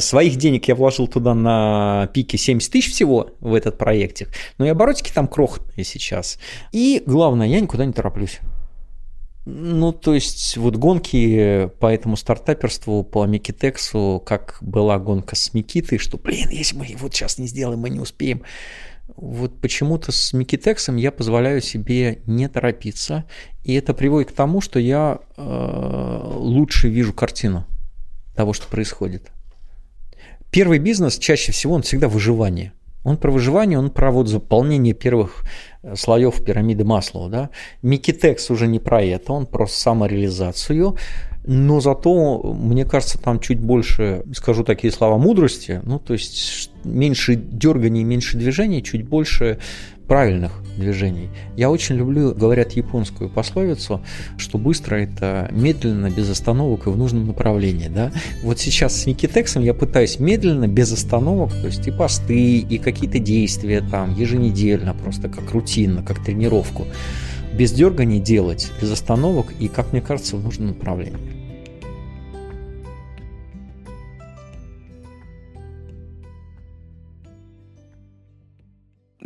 [0.00, 4.70] Своих денег я вложил туда на пике 70 тысяч всего в этот проектик, но и
[4.70, 6.38] оборотики там крохотные сейчас.
[6.72, 8.38] И главное, я никуда не тороплюсь.
[9.50, 15.96] Ну, то есть вот гонки по этому стартаперству, по Микитексу, как была гонка с Микитой,
[15.96, 18.42] что, блин, если мы вот сейчас не сделаем, мы не успеем.
[19.16, 23.24] Вот почему-то с Микитексом я позволяю себе не торопиться,
[23.64, 27.64] и это приводит к тому, что я э, лучше вижу картину
[28.36, 29.30] того, что происходит.
[30.50, 32.72] Первый бизнес чаще всего он всегда выживание.
[33.04, 35.44] Он про выживание, он про вот заполнение первых
[35.82, 37.28] э, слоев пирамиды масла.
[37.28, 37.50] Да?
[37.82, 40.96] Микитекс уже не про это, он про самореализацию.
[41.46, 45.80] Но зато, мне кажется, там чуть больше, скажу такие слова, мудрости.
[45.84, 49.58] Ну, то есть меньше дерганий, меньше движений, чуть больше
[50.08, 51.28] правильных движений.
[51.56, 54.00] Я очень люблю, говорят японскую пословицу,
[54.38, 57.88] что быстро это медленно, без остановок и в нужном направлении.
[57.88, 58.10] Да?
[58.42, 63.18] Вот сейчас с Никитексом я пытаюсь медленно, без остановок, то есть и посты, и какие-то
[63.18, 66.86] действия там еженедельно, просто как рутинно, как тренировку,
[67.52, 71.37] без дерганий делать, без остановок и, как мне кажется, в нужном направлении.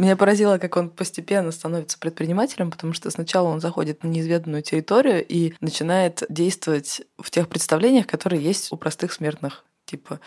[0.02, 5.24] Меня поразило, как он постепенно становится предпринимателем, потому что сначала он заходит на неизведанную территорию
[5.24, 9.62] и начинает действовать в тех представлениях, которые есть у простых смертных.
[9.84, 10.18] Типа,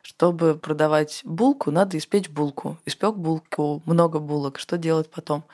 [0.00, 2.78] чтобы продавать булку, надо испечь булку.
[2.86, 4.58] Испек булку, много булок.
[4.58, 5.44] Что делать потом?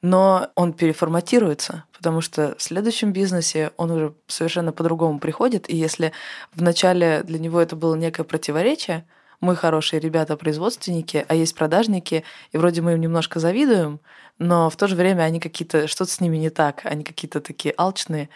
[0.00, 5.68] Но он переформатируется, потому что в следующем бизнесе он уже совершенно по-другому приходит.
[5.68, 6.12] И если
[6.54, 9.04] вначале для него это было некое противоречие,
[9.40, 14.00] мы хорошие ребята, производственники, а есть продажники, и вроде мы им немножко завидуем,
[14.38, 17.74] но в то же время они какие-то, что-то с ними не так, они какие-то такие
[17.76, 18.28] алчные,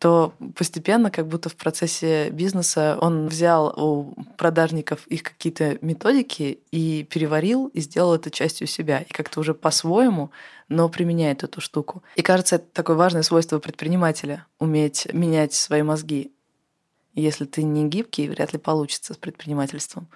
[0.00, 7.04] то постепенно, как будто в процессе бизнеса, он взял у продажников их какие-то методики и
[7.04, 9.00] переварил, и сделал это частью себя.
[9.00, 10.30] И как-то уже по-своему,
[10.70, 12.02] но применяет эту штуку.
[12.16, 16.32] И кажется, это такое важное свойство предпринимателя— уметь менять свои мозги.
[17.14, 20.08] Если ты не гибкий, вряд ли получится с предпринимательством.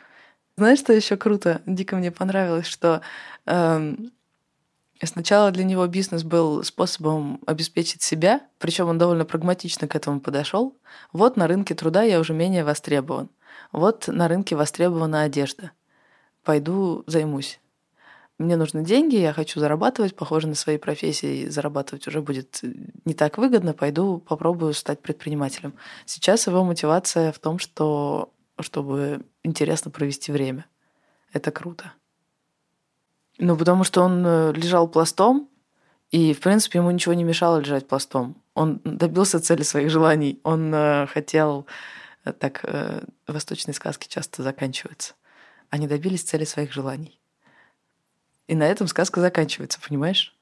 [0.57, 1.63] Знаешь, что еще круто?
[1.67, 3.01] Дико мне понравилось, что
[3.47, 4.13] эм,
[5.03, 10.77] сначала для него бизнес был способом обеспечить себя, причем он довольно прагматично к этому подошел.
[11.13, 13.31] Вот на рынке труда я уже менее востребован.
[13.73, 15.73] Вот на рынке востребована одежда.
[16.45, 17.61] Пойду займусь.
[18.39, 22.61] Мне нужны деньги, я хочу зарабатывать, похоже на своей профессии, зарабатывать уже будет
[23.05, 25.75] не так выгодно, пойду попробую стать предпринимателем.
[26.05, 30.67] Сейчас его мотивация в том, что чтобы интересно провести время.
[31.33, 31.93] Это круто.
[33.39, 35.49] Ну, потому что он э, лежал пластом,
[36.11, 38.41] и, в принципе, ему ничего не мешало лежать пластом.
[38.55, 40.41] Он добился цели своих желаний.
[40.45, 41.67] Он э, хотел...
[42.25, 45.15] Э, так э, восточные сказки часто заканчиваются.
[45.71, 47.21] Они добились цели своих желаний.
[48.47, 50.34] И на этом сказка заканчивается, понимаешь?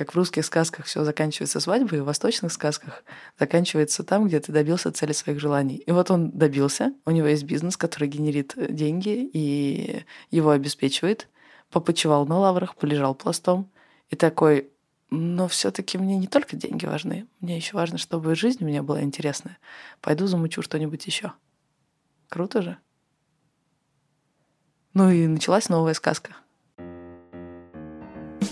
[0.00, 3.04] Как в русских сказках все заканчивается свадьбой, в восточных сказках
[3.38, 5.76] заканчивается там, где ты добился цели своих желаний.
[5.76, 11.28] И вот он добился, у него есть бизнес, который генерит э, деньги и его обеспечивает.
[11.68, 13.70] Попочевал на лаврах, полежал пластом.
[14.08, 14.70] И такой,
[15.10, 19.02] но все-таки мне не только деньги важны, мне еще важно, чтобы жизнь у меня была
[19.02, 19.58] интересная.
[20.00, 21.34] Пойду замучу что-нибудь еще.
[22.30, 22.78] Круто же.
[24.94, 26.36] Ну и началась новая сказка.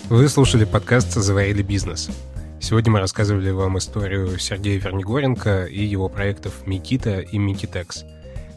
[0.09, 2.09] Вы слушали подкаст «Заварили бизнес».
[2.59, 8.05] Сегодня мы рассказывали вам историю Сергея Вернигоренко и его проектов Микита и Микитекс.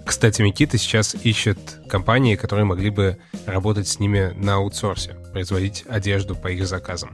[0.06, 1.58] Кстати, Микита сейчас ищет
[1.90, 7.12] компании, которые могли бы работать с ними на аутсорсе, производить одежду по их заказам.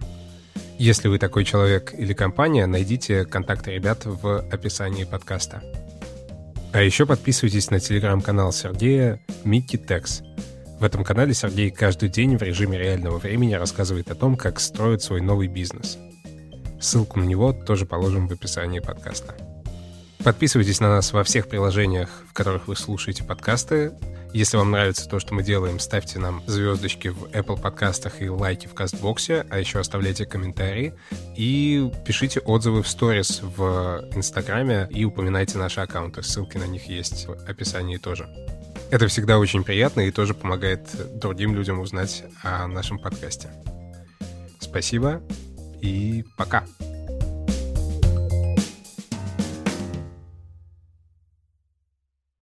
[0.78, 5.64] Если вы такой человек или компания, найдите контакты ребят в описании подкаста.
[6.72, 10.22] А еще подписывайтесь на телеграм-канал Сергея Микитекс–
[10.79, 15.03] в этом канале Сергей каждый день в режиме реального времени рассказывает о том, как строить
[15.03, 15.99] свой новый бизнес.
[16.81, 19.35] Ссылку на него тоже положим в описании подкаста.
[20.22, 23.93] Подписывайтесь на нас во всех приложениях, в которых вы слушаете подкасты.
[24.33, 28.66] Если вам нравится то, что мы делаем, ставьте нам звездочки в Apple подкастах и лайки
[28.66, 30.95] в Кастбоксе, а еще оставляйте комментарии
[31.35, 36.22] и пишите отзывы в сторис в Инстаграме и упоминайте наши аккаунты.
[36.22, 38.29] Ссылки на них есть в описании тоже.
[38.91, 43.51] Это всегда очень приятно и тоже помогает другим людям узнать о нашем подкасте.
[44.61, 45.22] Спасибо
[45.82, 46.64] и пока.